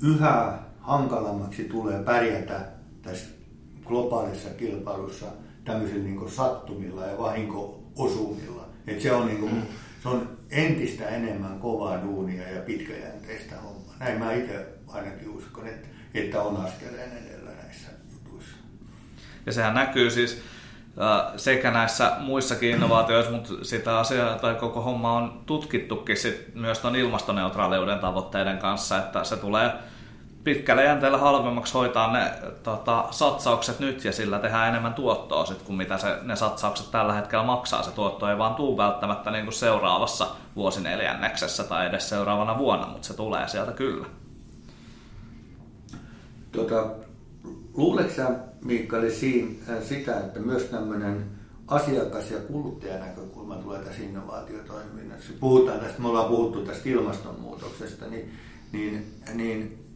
yhä 0.03 0.59
hankalammaksi 0.79 1.63
tulee 1.63 2.03
pärjätä 2.03 2.71
tässä 3.01 3.36
globaalissa 3.87 4.49
kilpailussa 4.49 5.25
tämmöisillä 5.65 6.03
niin 6.03 6.31
sattumilla 6.31 7.05
ja 7.05 7.17
vahinko-osumilla. 7.17 8.65
Et 8.87 9.01
se, 9.01 9.11
on 9.13 9.27
niin 9.27 9.39
kuin, 9.39 9.63
se 10.03 10.09
on 10.09 10.37
entistä 10.51 11.09
enemmän 11.09 11.59
kovaa 11.59 12.03
duunia 12.03 12.49
ja 12.49 12.61
pitkäjänteistä 12.61 13.55
hommaa. 13.55 13.95
Näin 13.99 14.19
mä 14.19 14.33
itse 14.33 14.65
ainakin 14.87 15.29
uskon, 15.29 15.67
että, 15.67 15.87
että 16.13 16.41
on 16.41 16.65
askeleen 16.65 17.11
edellä 17.17 17.49
näissä 17.63 17.89
jutuissa. 18.13 18.55
Ja 19.45 19.51
sehän 19.51 19.73
näkyy 19.73 20.09
siis 20.09 20.41
sekä 21.37 21.71
näissä 21.71 22.11
muissakin 22.19 22.69
innovaatioissa, 22.69 23.31
mutta 23.31 23.53
sitä 23.61 23.99
asiaa 23.99 24.37
tai 24.37 24.55
koko 24.55 24.81
homma 24.81 25.17
on 25.17 25.43
tutkittukin 25.45 26.17
sit 26.17 26.55
myös 26.55 26.79
tuon 26.79 26.95
ilmastoneutraaliuden 26.95 27.99
tavoitteiden 27.99 28.57
kanssa, 28.57 28.97
että 28.97 29.23
se 29.23 29.37
tulee 29.37 29.71
pitkällä 30.47 30.83
jänteellä 30.83 31.17
halvemmaksi 31.17 31.73
hoitaa 31.73 32.13
ne 32.13 32.31
tota, 32.63 33.07
satsaukset 33.11 33.79
nyt 33.79 34.05
ja 34.05 34.11
sillä 34.11 34.39
tehdään 34.39 34.69
enemmän 34.69 34.93
tuottoa 34.93 35.45
sit, 35.45 35.61
kuin 35.61 35.77
mitä 35.77 35.97
se, 35.97 36.17
ne 36.23 36.35
satsaukset 36.35 36.91
tällä 36.91 37.13
hetkellä 37.13 37.43
maksaa. 37.43 37.83
Se 37.83 37.91
tuotto 37.91 38.29
ei 38.29 38.37
vaan 38.37 38.55
tuu 38.55 38.77
välttämättä 38.77 39.31
niin 39.31 39.43
kuin 39.43 39.53
seuraavassa 39.53 40.27
vuosineljänneksessä 40.55 41.63
tai 41.63 41.87
edes 41.87 42.09
seuraavana 42.09 42.57
vuonna, 42.57 42.87
mutta 42.87 43.07
se 43.07 43.13
tulee 43.13 43.47
sieltä 43.47 43.71
kyllä. 43.71 44.05
Tota, 46.51 46.85
luuletko 47.73 48.13
sä, 48.15 48.29
Miikkali, 48.61 49.11
siinä, 49.11 49.51
äh, 49.69 49.83
sitä, 49.83 50.19
että 50.19 50.39
myös 50.39 50.63
tämmöinen 50.63 51.25
asiakas- 51.67 52.31
ja 52.31 52.39
kuluttajanäkökulma 52.39 53.55
tulee 53.55 53.79
tässä 53.79 54.03
innovaatiotoiminnassa. 54.03 55.33
Puhutaan 55.39 55.79
tästä, 55.79 56.01
me 56.01 56.07
ollaan 56.07 56.29
puhuttu 56.29 56.65
tästä 56.65 56.89
ilmastonmuutoksesta, 56.89 58.05
niin, 58.05 58.31
niin, 58.71 59.13
niin 59.33 59.86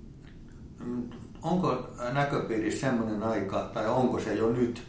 onko 1.41 1.89
näköpiirissä 2.13 2.80
semmoinen 2.80 3.24
aika, 3.24 3.70
tai 3.74 3.88
onko 3.88 4.20
se 4.20 4.34
jo 4.34 4.50
nyt, 4.50 4.84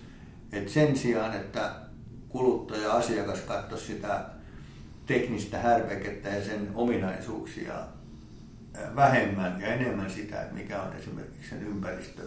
että 0.53 0.73
sen 0.73 0.97
sijaan, 0.97 1.35
että 1.35 1.71
kuluttaja 2.29 2.93
asiakas 2.93 3.41
katsoisi 3.41 3.87
sitä 3.87 4.25
teknistä 5.07 5.59
härvekettä 5.59 6.29
ja 6.29 6.45
sen 6.45 6.69
ominaisuuksia 6.75 7.75
vähemmän 8.97 9.61
ja 9.61 9.67
enemmän 9.67 10.11
sitä, 10.11 10.43
että 10.43 10.55
mikä 10.55 10.83
on 10.83 10.93
esimerkiksi 10.93 11.51
sen 11.51 11.63
ympäristö. 11.63 12.23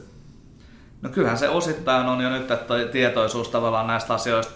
No 1.01 1.09
kyllähän 1.09 1.37
se 1.37 1.49
osittain 1.49 2.07
on 2.07 2.21
jo 2.21 2.29
nyt, 2.29 2.51
että 2.51 2.73
tietoisuus 2.91 3.49
tavallaan 3.49 3.87
näistä 3.87 4.13
asioista 4.13 4.53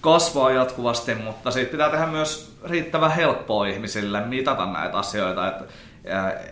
kasvaa 0.00 0.50
jatkuvasti, 0.50 1.14
mutta 1.14 1.50
siitä 1.50 1.70
pitää 1.70 1.90
tehdä 1.90 2.06
myös 2.06 2.56
riittävän 2.64 3.10
helppoa 3.10 3.66
ihmisille 3.66 4.26
mitata 4.26 4.72
näitä 4.72 4.98
asioita. 4.98 5.48
Että 5.48 5.64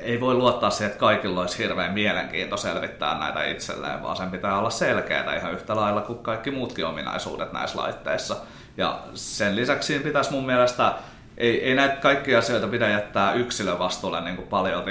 ei 0.02 0.20
voi 0.20 0.34
luottaa 0.34 0.70
siihen, 0.70 0.90
että 0.90 1.00
kaikilla 1.00 1.40
olisi 1.40 1.58
hirveän 1.58 1.94
mielenkiinto 1.94 2.56
selvittää 2.56 3.18
näitä 3.18 3.44
itselleen, 3.44 4.02
vaan 4.02 4.16
sen 4.16 4.30
pitää 4.30 4.58
olla 4.58 4.70
selkeää 4.70 5.36
ihan 5.36 5.52
yhtä 5.52 5.76
lailla 5.76 6.00
kuin 6.00 6.18
kaikki 6.18 6.50
muutkin 6.50 6.86
ominaisuudet 6.86 7.52
näissä 7.52 7.78
laitteissa. 7.78 8.36
Ja 8.76 9.00
sen 9.14 9.56
lisäksi 9.56 9.98
pitäisi 9.98 10.32
mun 10.32 10.46
mielestä, 10.46 10.92
ei, 11.36 11.64
ei 11.64 11.74
näitä 11.74 11.96
kaikkia 11.96 12.38
asioita 12.38 12.66
pidä 12.66 12.88
jättää 12.88 13.32
yksilövastuulle 13.32 14.20
niin 14.20 14.36
kuin 14.36 14.48
paljon 14.48 14.84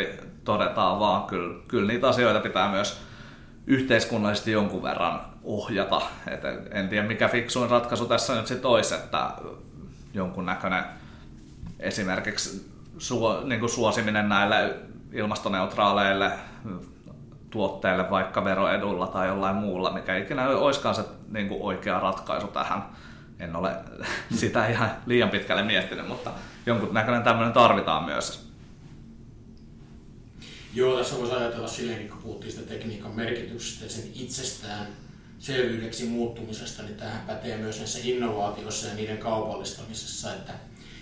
todetaan, 0.43 0.99
vaan 0.99 1.23
kyllä, 1.23 1.60
kyllä 1.67 1.88
niitä 1.88 2.08
asioita 2.08 2.39
pitää 2.39 2.71
myös 2.71 3.01
yhteiskunnallisesti 3.67 4.51
jonkun 4.51 4.84
verran 4.84 5.21
ohjata. 5.43 6.01
Et 6.27 6.41
en 6.71 6.89
tiedä 6.89 7.08
mikä 7.08 7.27
fiksuin 7.27 7.69
ratkaisu 7.69 8.06
tässä 8.06 8.36
nyt 8.36 8.47
sitten 8.47 8.71
olisi, 8.71 8.95
että 8.95 9.30
jonkunnäköinen 10.13 10.84
esimerkiksi 11.80 12.76
suo, 12.97 13.41
niin 13.43 13.60
kuin 13.60 13.69
suosiminen 13.69 14.29
näille 14.29 14.75
ilmastoneutraaleille 15.13 16.31
tuotteille 17.49 18.10
vaikka 18.10 18.43
veroedulla 18.43 19.07
tai 19.07 19.27
jollain 19.27 19.55
muulla, 19.55 19.93
mikä 19.93 20.17
ikinä 20.17 20.49
olisikaan 20.49 20.95
se 20.95 21.03
niin 21.31 21.47
kuin 21.47 21.62
oikea 21.62 21.99
ratkaisu 21.99 22.47
tähän. 22.47 22.83
En 23.39 23.55
ole 23.55 23.71
sitä 24.39 24.67
ihan 24.67 24.91
liian 25.05 25.29
pitkälle 25.29 25.63
miettinyt, 25.63 26.07
mutta 26.07 26.31
jonkun 26.65 26.93
näköinen 26.93 27.23
tämmöinen 27.23 27.53
tarvitaan 27.53 28.03
myös. 28.03 28.47
Joo, 30.73 30.97
tässä 30.97 31.17
voisi 31.17 31.33
ajatella 31.33 31.67
silleen, 31.67 32.10
kun 32.10 32.17
puhuttiin 32.17 32.51
sitä 32.51 32.69
tekniikan 32.69 33.15
merkityksestä 33.15 33.86
ja 33.86 33.89
sen 33.89 34.03
itsestään 34.15 34.88
selvyydeksi 35.39 36.05
muuttumisesta, 36.05 36.83
niin 36.83 36.95
tähän 36.95 37.21
pätee 37.27 37.57
myös 37.57 37.77
näissä 37.77 37.99
innovaatioissa 38.03 38.88
ja 38.88 38.93
niiden 38.93 39.17
kaupallistamisessa, 39.17 40.33
että 40.33 40.53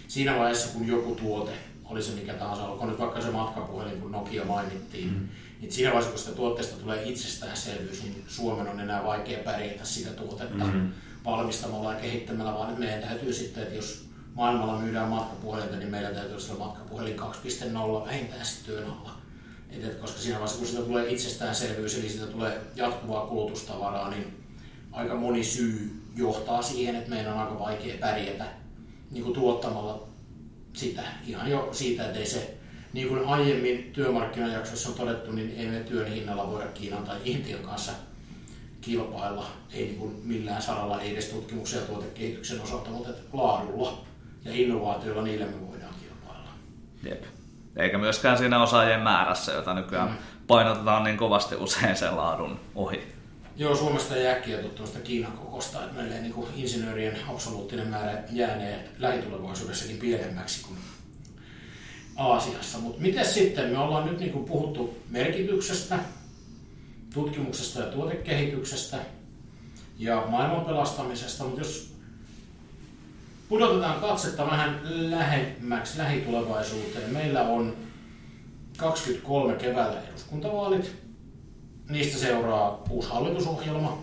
siinä 0.08 0.38
vaiheessa, 0.38 0.78
kun 0.78 0.88
joku 0.88 1.16
tuote 1.16 1.52
oli 1.90 2.04
se 2.04 2.12
mikä 2.12 2.34
tahansa, 2.34 2.64
olkoon 2.64 2.90
nyt 2.90 3.00
vaikka 3.00 3.22
se 3.22 3.32
matkapuhelin, 3.32 4.02
kun 4.02 4.12
Nokia 4.12 4.46
mainittiin, 4.46 5.10
mm. 5.10 5.28
niin 5.62 5.72
siinä 5.72 5.90
vaiheessa, 5.90 6.12
kun 6.12 6.20
sitä 6.20 6.36
tuotteesta 6.36 6.80
tulee 6.80 7.04
itsestäänselvyys, 7.10 8.04
niin 8.04 8.24
Suomen 8.28 8.68
on 8.68 8.80
enää 8.80 9.04
vaikea 9.04 9.44
pärjätä 9.44 9.86
sitä 9.86 10.10
tuotetta 10.12 10.66
mm. 10.66 10.92
valmistamalla 11.26 11.94
ja 11.94 12.00
kehittämällä, 12.00 12.54
vaan 12.54 12.70
nyt 12.70 12.80
meidän 12.80 13.02
täytyy 13.02 13.34
sitten, 13.34 13.64
että 13.64 13.76
jos 13.76 14.06
maailmalla 14.34 14.80
myydään 14.80 15.10
matkapuhelinta, 15.10 15.76
niin 15.76 15.92
meillä 15.92 16.10
täytyy 16.10 16.36
olla 16.36 16.66
matkapuhelin 16.66 17.20
2.0 17.20 18.06
vähintään 18.06 18.46
sitten 18.46 18.76
työn 18.76 18.92
alla. 18.92 19.16
Et, 19.70 19.84
et, 19.84 19.96
koska 19.96 20.20
siinä 20.20 20.36
vaiheessa, 20.36 20.58
kun 20.58 20.68
siitä 20.68 20.84
tulee 20.84 21.12
itsestäänselvyys, 21.14 21.98
eli 22.00 22.10
siitä 22.10 22.28
tulee 22.28 22.62
jatkuvaa 22.76 23.28
kulutustavaraa, 23.28 24.10
niin 24.10 24.44
aika 24.92 25.16
moni 25.16 25.44
syy 25.44 26.02
johtaa 26.16 26.62
siihen, 26.62 26.96
että 26.96 27.10
meidän 27.10 27.34
on 27.34 27.40
aika 27.40 27.60
vaikea 27.60 27.98
pärjätä 28.00 28.46
niin 29.12 29.24
kuin 29.24 29.34
tuottamalla 29.34 30.08
sitä 30.78 31.02
ihan 31.28 31.52
jo 31.52 31.70
siitä, 31.72 32.06
että 32.06 32.20
ei 32.20 32.26
se, 32.26 32.58
niin 32.94 33.08
kuin 33.08 33.26
aiemmin 33.26 33.92
työmarkkinajaksossa 33.94 34.90
on 34.90 34.96
todettu, 34.96 35.32
niin 35.32 35.56
ei 35.58 35.68
me 35.68 35.80
työn 35.80 36.12
hinnalla 36.12 36.52
voida 36.52 36.68
Kiinan 36.68 37.04
tai 37.04 37.18
Intian 37.26 37.60
kanssa 37.60 37.92
kilpailla, 38.82 39.48
ei 39.74 39.86
niin 39.86 39.98
kuin 39.98 40.16
millään 40.24 40.62
saralla, 40.62 41.02
ei 41.02 41.12
edes 41.12 41.26
tutkimuksen 41.26 41.80
ja 41.80 41.86
tuotekehityksen 41.86 42.62
osalta, 42.62 42.90
mutta 42.90 43.10
laadulla 43.34 44.02
ja 44.46 44.52
innovaatioilla 44.54 45.22
niillä 45.22 45.46
me 45.46 45.68
voidaan 45.68 45.94
kilpailla. 46.00 46.50
Jep. 47.04 47.24
Eikä 47.76 47.98
myöskään 47.98 48.38
siinä 48.38 48.64
osaajien 48.64 49.02
määrässä, 49.02 49.52
jota 49.52 49.74
nykyään 49.74 50.10
mm. 50.10 50.18
painotetaan 50.48 51.04
niin 51.04 51.18
kovasti 51.18 51.56
usein 51.56 51.96
sen 51.96 52.18
laadun 52.18 52.60
ohi. 52.76 53.15
Joo, 53.58 53.76
Suomesta 53.76 54.16
ei 54.16 54.28
äkkiä 54.28 54.58
tuosta 54.58 55.00
Kiinan 55.00 55.32
kokosta, 55.32 55.84
että 55.84 55.96
meillä 55.96 56.22
niin 56.22 56.34
kuin 56.34 56.48
insinöörien 56.56 57.18
absoluuttinen 57.28 57.88
määrä 57.88 58.24
jäänee 58.32 58.90
lähitulevaisuudessakin 59.00 59.98
pienemmäksi 59.98 60.66
kuin 60.66 60.78
Aasiassa. 62.16 62.78
Mutta 62.78 63.02
miten 63.02 63.26
sitten, 63.26 63.72
me 63.72 63.78
ollaan 63.78 64.06
nyt 64.06 64.20
niin 64.20 64.32
kuin 64.32 64.46
puhuttu 64.46 64.98
merkityksestä, 65.10 66.00
tutkimuksesta 67.14 67.80
ja 67.80 67.86
tuotekehityksestä 67.86 68.98
ja 69.98 70.24
maailman 70.30 70.66
pelastamisesta, 70.66 71.44
mutta 71.44 71.62
jos 71.62 71.94
pudotetaan 73.50 74.02
katsetta 74.02 74.46
vähän 74.46 74.80
lähemmäksi 74.84 75.98
lähitulevaisuuteen, 75.98 77.14
meillä 77.14 77.42
on 77.42 77.76
23 78.78 79.54
keväällä 79.54 80.02
eduskuntavaalit, 80.10 81.05
niistä 81.90 82.18
seuraa 82.18 82.84
uusi 82.90 83.10
hallitusohjelma. 83.10 83.98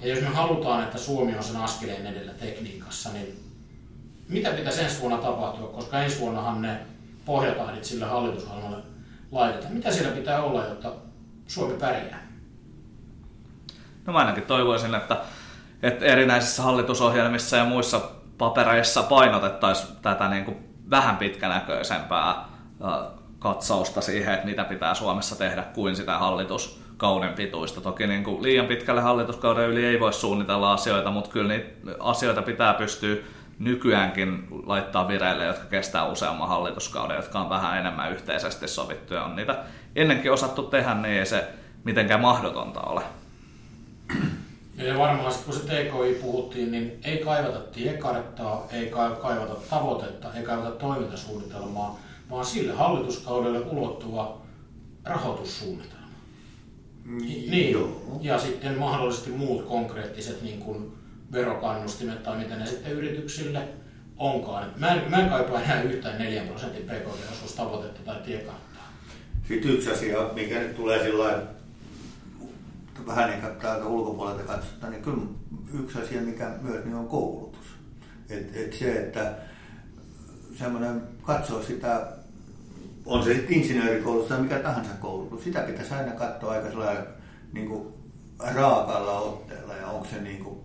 Ja 0.00 0.08
jos 0.08 0.20
me 0.20 0.28
halutaan, 0.28 0.84
että 0.84 0.98
Suomi 0.98 1.36
on 1.36 1.44
sen 1.44 1.56
askeleen 1.56 2.06
edellä 2.06 2.32
tekniikassa, 2.32 3.12
niin 3.12 3.44
mitä 4.28 4.50
pitäisi 4.50 4.82
ensi 4.82 5.00
vuonna 5.00 5.18
tapahtua, 5.18 5.68
koska 5.68 6.02
ensi 6.02 6.20
vuonnahan 6.20 6.62
ne 6.62 6.80
pohjatahdit 7.24 7.84
sille 7.84 8.04
hallitusohjelmalle 8.04 8.82
laitetaan. 9.32 9.72
Mitä 9.72 9.92
siellä 9.92 10.16
pitää 10.16 10.42
olla, 10.42 10.64
jotta 10.64 10.92
Suomi 11.46 11.74
pärjää? 11.74 12.28
No 14.06 14.12
mä 14.12 14.18
ainakin 14.18 14.42
toivoisin, 14.42 14.94
että, 14.94 15.16
että 15.82 16.04
erinäisissä 16.04 16.62
hallitusohjelmissa 16.62 17.56
ja 17.56 17.64
muissa 17.64 18.00
papereissa 18.38 19.02
painotettaisiin 19.02 19.96
tätä 20.02 20.28
niin 20.28 20.44
kuin 20.44 20.56
vähän 20.90 21.16
pitkänäköisempää 21.16 22.44
katsausta 23.38 24.00
siihen, 24.00 24.34
että 24.34 24.46
mitä 24.46 24.64
pitää 24.64 24.94
Suomessa 24.94 25.36
tehdä 25.36 25.62
kuin 25.62 25.96
sitä 25.96 26.18
hallituskauden 26.18 27.32
pituista. 27.32 27.80
Toki 27.80 28.06
niin 28.06 28.24
kuin 28.24 28.42
liian 28.42 28.66
pitkälle 28.66 29.00
hallituskauden 29.00 29.68
yli 29.68 29.84
ei 29.84 30.00
voi 30.00 30.12
suunnitella 30.12 30.72
asioita, 30.72 31.10
mutta 31.10 31.30
kyllä 31.30 31.48
niitä 31.48 31.68
asioita 32.00 32.42
pitää 32.42 32.74
pystyä 32.74 33.16
nykyäänkin 33.58 34.48
laittaa 34.66 35.08
vireille, 35.08 35.44
jotka 35.44 35.64
kestää 35.64 36.06
useamman 36.06 36.48
hallituskauden, 36.48 37.16
jotka 37.16 37.40
on 37.40 37.50
vähän 37.50 37.78
enemmän 37.78 38.12
yhteisesti 38.12 38.68
sovittuja. 38.68 39.24
On 39.24 39.36
niitä 39.36 39.56
ennenkin 39.96 40.32
osattu 40.32 40.62
tehdä, 40.62 40.94
niin 40.94 41.18
ei 41.18 41.26
se 41.26 41.48
mitenkään 41.84 42.20
mahdotonta 42.20 42.80
ole. 42.80 43.02
Ja 44.76 44.98
varmaan 44.98 45.34
kun 45.44 45.54
se 45.54 45.60
TKI 45.60 46.18
puhuttiin, 46.22 46.70
niin 46.70 47.00
ei 47.04 47.18
kaivata 47.18 47.58
tiekarttaa, 47.58 48.66
ei 48.72 48.92
kaivata 49.22 49.54
tavoitetta, 49.70 50.28
ei 50.34 50.42
kaivata 50.42 50.70
toimintasuunnitelmaa, 50.70 51.98
vaan 52.30 52.46
sille 52.46 52.72
hallituskaudelle 52.72 53.60
ulottuva 53.60 54.42
rahoitussuunnitelma. 55.04 55.98
Niin, 57.04 57.72
joo. 57.72 58.18
ja 58.20 58.38
sitten 58.38 58.78
mahdollisesti 58.78 59.30
muut 59.30 59.66
konkreettiset 59.66 60.42
niin 60.42 60.60
kuin 60.60 60.92
verokannustimet 61.32 62.22
tai 62.22 62.38
mitä 62.38 62.56
ne 62.56 62.66
sitten 62.66 62.92
yrityksille 62.92 63.68
onkaan. 64.16 64.72
Mä 64.76 64.94
en, 64.94 65.10
mä 65.10 65.16
en 65.16 65.28
kaipaa 65.28 65.62
enää 65.62 65.82
yhtään 65.82 66.18
4 66.18 66.42
prosentin 66.42 66.82
pk-osuustavoitetta 66.82 68.00
tai 68.04 68.22
tiekarttaa. 68.22 68.92
Sitten 69.48 69.70
yksi 69.70 69.90
asia, 69.90 70.30
mikä 70.34 70.58
nyt 70.58 70.76
tulee 70.76 71.02
sillä 71.04 71.42
vähän 73.06 73.30
niin 73.30 73.56
täältä 73.60 73.86
ulkopuolelta 73.86 74.42
katsotaan, 74.42 74.92
niin 74.92 75.02
kyllä 75.02 75.22
yksi 75.80 75.98
asia, 75.98 76.20
mikä 76.20 76.54
myös 76.62 76.84
niin 76.84 76.94
on 76.94 77.08
koulutus. 77.08 77.66
Et, 78.30 78.56
et 78.56 78.72
se, 78.72 78.92
että 78.92 79.34
semmoinen 80.58 81.02
katsoo 81.22 81.62
sitä, 81.62 82.17
on 83.08 83.24
se 83.24 83.34
sitten 83.34 83.56
insinöörikoulutus 83.56 84.28
tai 84.28 84.40
mikä 84.40 84.58
tahansa 84.58 84.90
koulutus, 85.00 85.44
sitä 85.44 85.60
pitäisi 85.60 85.94
aina 85.94 86.12
katsoa 86.12 86.52
aika 86.52 86.70
sellainen 86.70 87.06
niin 87.52 87.68
kuin 87.68 87.94
raakalla 88.54 89.18
otteella 89.18 89.74
ja 89.74 89.86
onko 89.86 90.06
se, 90.10 90.20
niin 90.20 90.44
kuin, 90.44 90.58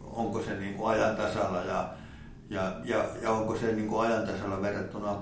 onko 0.00 0.42
se 0.42 0.56
niin 0.56 0.74
kuin 0.74 0.90
ajan 0.90 1.16
tasalla 1.16 1.58
ja, 1.58 1.92
ja, 2.50 2.72
ja, 2.84 3.04
ja 3.22 3.30
onko 3.30 3.56
se 3.56 3.72
niin 3.72 3.88
kuin 3.88 4.06
ajan 4.06 4.26
tasalla 4.26 4.62
verrattuna 4.62 5.16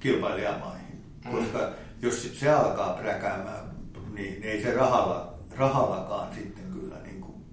kilpailijamaihin. 0.00 1.04
Mm. 1.24 1.30
Koska 1.30 1.70
jos 2.02 2.40
se 2.40 2.50
alkaa 2.50 2.92
präkäämään, 2.92 3.70
niin 4.14 4.42
ei 4.42 4.62
se 4.62 4.74
rahalla, 4.74 5.34
rahallakaan 5.56 6.34
sitten 6.34 6.64
kyllä 6.72 6.96
niin 7.02 7.20
kuin 7.20 7.44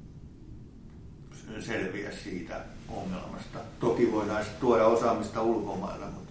selviä 1.59 2.11
siitä 2.23 2.55
ongelmasta. 2.89 3.59
Toki 3.79 4.11
voidaan 4.11 4.45
tuoda 4.59 4.85
osaamista 4.85 5.41
ulkomailla, 5.41 6.05
mutta, 6.05 6.26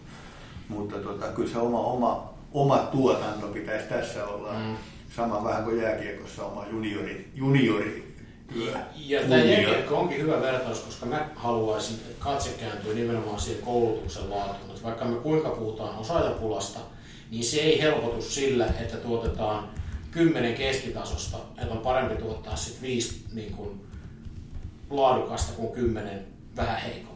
mutta 0.68 0.98
tota, 0.98 1.26
kyllä 1.26 1.50
se 1.50 1.58
oma, 1.58 1.80
oma, 1.80 2.34
oma 2.52 2.78
tuotanto 2.78 3.46
pitäisi 3.46 3.88
tässä 3.88 4.26
olla. 4.26 4.52
Mm. 4.52 4.76
Sama 5.16 5.44
vähän 5.44 5.64
kuin 5.64 5.82
jääkiekossa 5.82 6.44
oma 6.44 6.66
juniori, 6.72 7.30
juniori 7.34 8.14
työ. 8.52 8.72
Ja, 8.72 8.78
ja 8.96 9.20
tämä 9.20 9.36
jääkiekko 9.36 9.96
onkin 9.96 10.20
hyvä 10.20 10.40
vertaus, 10.40 10.80
koska 10.80 11.06
mä 11.06 11.28
haluaisin, 11.34 11.96
että 11.96 12.24
katse 12.24 12.50
kääntyy 12.60 12.94
nimenomaan 12.94 13.40
siihen 13.40 13.62
koulutuksen 13.62 14.30
laatuun. 14.30 14.70
Että 14.70 14.82
vaikka 14.82 15.04
me 15.04 15.16
kuinka 15.16 15.48
puhutaan 15.48 15.98
osaajapulasta, 15.98 16.80
niin 17.30 17.44
se 17.44 17.56
ei 17.56 17.80
helpotu 17.82 18.22
sillä, 18.22 18.66
että 18.66 18.96
tuotetaan 18.96 19.68
kymmenen 20.10 20.54
keskitasosta, 20.54 21.36
että 21.58 21.74
on 21.74 21.78
parempi 21.80 22.14
tuottaa 22.22 22.56
sitten 22.56 22.82
viisi 22.82 23.24
niin 23.32 23.52
kuin, 23.52 23.80
laadukasta 24.90 25.52
kuin 25.52 25.72
kymmenen 25.72 26.26
vähän 26.56 26.80
heikompaa. 26.80 27.15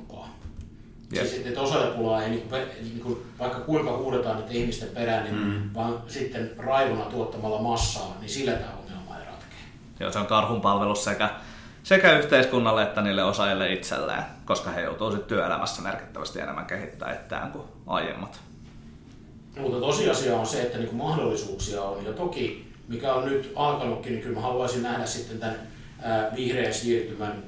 Yep. 1.16 1.26
Siis, 1.26 1.46
että 1.46 1.60
osaajapulaa 1.60 2.22
ei, 2.22 2.30
niin 2.30 2.48
kuin, 2.48 2.62
niin 2.82 3.00
kuin, 3.00 3.18
vaikka 3.38 3.60
kuinka 3.60 3.96
huudetaan 3.96 4.36
niiden 4.36 4.56
ihmisten 4.56 4.88
perään, 4.88 5.24
niin 5.24 5.36
mm. 5.36 5.74
vaan 5.74 6.02
sitten 6.06 6.50
raivona 6.58 7.04
tuottamalla 7.04 7.62
massaa, 7.62 8.16
niin 8.20 8.28
sillä 8.28 8.52
tämä 8.52 8.72
ongelma 8.82 9.18
ei 9.18 9.26
ratkea. 9.26 9.58
Joo, 10.00 10.12
se 10.12 10.18
on 10.18 10.26
karhun 10.26 10.60
palvelus 10.60 11.04
sekä, 11.04 11.30
sekä 11.82 12.18
yhteiskunnalle 12.18 12.82
että 12.82 13.02
niille 13.02 13.24
osaajille 13.24 13.72
itselleen, 13.72 14.22
koska 14.44 14.70
he 14.70 14.80
joutuu 14.80 15.10
sitten 15.10 15.28
työelämässä 15.28 15.82
merkittävästi 15.82 16.40
enemmän 16.40 16.66
kehittämään 16.66 17.16
itseään 17.16 17.52
kuin 17.52 17.64
aiemmat. 17.86 18.40
Mutta 19.58 19.80
tosiasia 19.80 20.36
on 20.36 20.46
se, 20.46 20.62
että 20.62 20.78
niin 20.78 20.94
mahdollisuuksia 20.94 21.82
on, 21.82 22.04
ja 22.04 22.12
toki 22.12 22.70
mikä 22.88 23.14
on 23.14 23.24
nyt 23.24 23.52
alkanutkin, 23.56 24.12
niin 24.12 24.22
kyllä 24.22 24.34
mä 24.34 24.42
haluaisin 24.42 24.82
nähdä 24.82 25.06
sitten 25.06 25.38
tämän 25.38 25.58
vihreän 26.36 26.74
siirtymän 26.74 27.42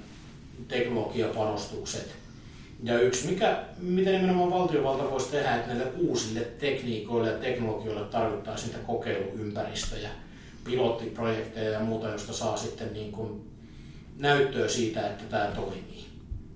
teknologiapanostukset. 0.69 2.22
Ja 2.83 3.01
yksi, 3.01 3.29
mikä, 3.29 3.59
mitä 3.79 4.11
nimenomaan 4.11 4.51
valtiovalta 4.51 5.11
voisi 5.11 5.31
tehdä, 5.31 5.55
että 5.55 5.69
näille 5.69 5.93
uusille 5.97 6.41
tekniikoille 6.41 7.31
ja 7.31 7.39
teknologioille 7.39 8.05
tarvittaisiin 8.05 8.73
niitä 8.73 8.87
kokeiluympäristöjä, 8.87 10.11
pilottiprojekteja 10.65 11.71
ja 11.71 11.81
muuta, 11.81 12.09
josta 12.09 12.33
saa 12.33 12.57
sitten 12.57 12.93
niin 12.93 13.13
kuin 13.13 13.51
näyttöä 14.19 14.69
siitä, 14.69 15.07
että 15.07 15.25
tämä 15.25 15.45
toimii. 15.45 16.07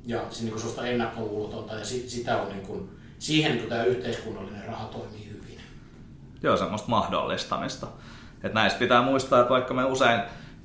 Ja 0.06 0.20
se 0.30 0.44
niin 0.44 0.54
kuin 0.54 0.86
ennakkoluulotonta 0.86 1.74
ja 1.74 1.84
sitä 1.84 2.42
on 2.42 2.48
niin 2.48 2.66
kuin, 2.66 2.90
siihen 3.18 3.50
niin 3.50 3.60
kuin 3.60 3.70
tämä 3.70 3.84
yhteiskunnallinen 3.84 4.64
raha 4.64 4.88
toimii 4.88 5.28
hyvin. 5.28 5.60
Joo, 6.42 6.56
semmoista 6.56 6.88
mahdollistamista. 6.88 7.86
Että 8.34 8.60
näistä 8.60 8.78
pitää 8.78 9.02
muistaa, 9.02 9.40
että 9.40 9.50
vaikka 9.50 9.74
me 9.74 9.84
usein 9.84 10.20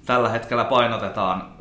tällä 0.05 0.29
hetkellä 0.29 0.63
painotetaan 0.63 1.53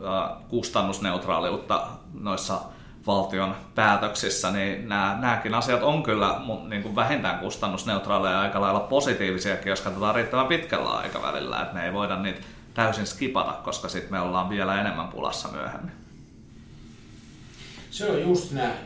kustannusneutraaliutta 0.48 1.88
noissa 2.20 2.60
valtion 3.06 3.56
päätöksissä, 3.74 4.50
niin 4.50 4.88
nämä, 4.88 5.18
nämäkin 5.20 5.54
asiat 5.54 5.82
on 5.82 6.02
kyllä 6.02 6.40
niin 6.68 6.82
kuin 6.82 6.96
vähintään 6.96 7.38
kustannusneutraaleja 7.38 8.34
ja 8.34 8.40
aika 8.40 8.60
lailla 8.60 8.80
positiivisiakin, 8.80 9.70
jos 9.70 9.80
katsotaan 9.80 10.14
riittävän 10.14 10.46
pitkällä 10.46 10.90
aikavälillä, 10.90 11.62
että 11.62 11.74
me 11.74 11.84
ei 11.84 11.92
voida 11.92 12.16
niitä 12.16 12.40
täysin 12.74 13.06
skipata, 13.06 13.52
koska 13.52 13.88
sitten 13.88 14.12
me 14.12 14.20
ollaan 14.20 14.48
vielä 14.50 14.80
enemmän 14.80 15.08
pulassa 15.08 15.48
myöhemmin. 15.48 15.92
Se 17.90 18.10
on 18.10 18.20
just 18.20 18.52
näin. 18.52 18.78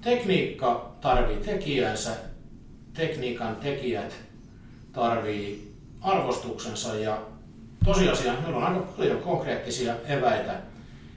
Tekniikka 0.00 0.90
tarvii 1.00 1.36
tekijänsä, 1.36 2.10
tekniikan 2.94 3.56
tekijät 3.56 4.14
tarvii 4.92 5.74
arvostuksensa 6.00 6.94
ja 6.94 7.18
tosiasia, 7.84 8.32
meillä 8.32 8.56
on 8.56 8.64
aika 8.64 8.80
paljon 8.80 9.22
konkreettisia 9.22 9.94
eväitä, 10.08 10.52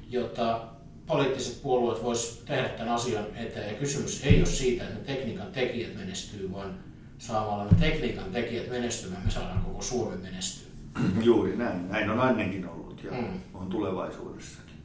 jotta 0.09 0.72
poliittiset 1.13 1.61
puolueet 1.61 2.03
voisivat 2.03 2.45
tehdä 2.45 2.69
tämän 2.69 2.93
asian 2.93 3.25
eteen. 3.35 3.73
Ja 3.73 3.79
kysymys 3.79 4.23
ei 4.23 4.37
ole 4.37 4.45
siitä, 4.45 4.83
että 4.83 4.95
ne 4.95 5.05
tekniikan 5.05 5.47
tekijät 5.47 5.95
menestyy, 5.95 6.51
vaan 6.53 6.75
saamalla 7.17 7.63
ne 7.63 7.77
tekniikan 7.79 8.31
tekijät 8.31 8.69
menestymään, 8.69 9.25
me 9.25 9.31
saadaan 9.31 9.61
koko 9.61 9.81
Suomi 9.81 10.17
menestyä. 10.17 10.67
Juuri 11.23 11.57
näin. 11.57 11.89
Näin 11.89 12.09
on 12.09 12.29
ennenkin 12.29 12.69
ollut 12.69 13.03
ja 13.03 13.11
mm. 13.11 13.41
on 13.53 13.67
tulevaisuudessakin. 13.67 14.75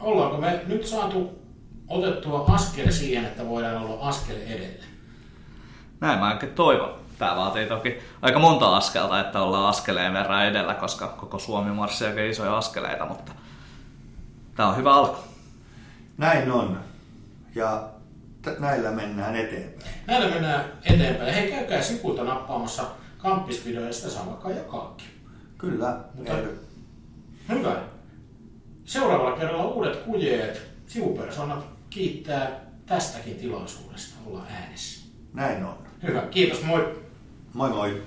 Ollaanko 0.00 0.36
me 0.36 0.60
nyt 0.66 0.86
saatu 0.86 1.38
otettua 1.88 2.44
askel 2.48 2.90
siihen, 2.90 3.24
että 3.24 3.48
voidaan 3.48 3.82
olla 3.82 4.08
askel 4.08 4.36
edellä? 4.36 4.84
Näin 6.00 6.18
mä 6.18 6.26
ainakin 6.26 6.50
toivon. 6.50 6.94
Tämä 7.18 7.36
vaatii 7.36 7.66
toki 7.66 7.98
aika 8.22 8.38
monta 8.38 8.76
askelta, 8.76 9.20
että 9.20 9.42
ollaan 9.42 9.68
askeleen 9.68 10.12
verran 10.12 10.46
edellä, 10.46 10.74
koska 10.74 11.06
koko 11.06 11.38
Suomi 11.38 11.70
marssii 11.70 12.06
aika 12.06 12.20
isoja 12.20 12.56
askeleita, 12.56 13.06
mutta 13.06 13.32
tämä 14.56 14.68
on 14.68 14.76
hyvä 14.76 14.94
alku. 14.94 15.16
Näin 16.18 16.52
on. 16.52 16.80
Ja 17.54 17.88
t- 18.42 18.58
näillä 18.58 18.90
mennään 18.90 19.36
eteenpäin. 19.36 19.90
Näillä 20.06 20.28
mennään 20.30 20.64
eteenpäin. 20.84 21.34
Hei, 21.34 21.50
käykää 21.50 21.82
sivulta 21.82 22.24
nappaamassa 22.24 22.82
kamppisvideoja, 23.18 23.92
sitä 23.92 24.10
saa 24.10 24.26
vaikka 24.26 24.50
jakaakin. 24.50 25.06
Kyllä. 25.58 25.98
Mutta- 26.14 26.32
Ei- 26.38 26.46
Hyvä. 27.48 27.76
Seuraavalla 28.84 29.36
kerralla 29.36 29.64
uudet 29.64 29.96
kujeet. 29.96 30.62
Sivupersonat 30.86 31.64
kiittää 31.90 32.50
tästäkin 32.86 33.36
tilaisuudesta 33.36 34.14
olla 34.26 34.42
äänessä. 34.50 35.06
Näin 35.32 35.64
on. 35.64 35.74
Hyvä, 36.02 36.20
kiitos, 36.22 36.64
moi. 36.64 37.02
Moi 37.54 37.70
moi. 37.70 38.02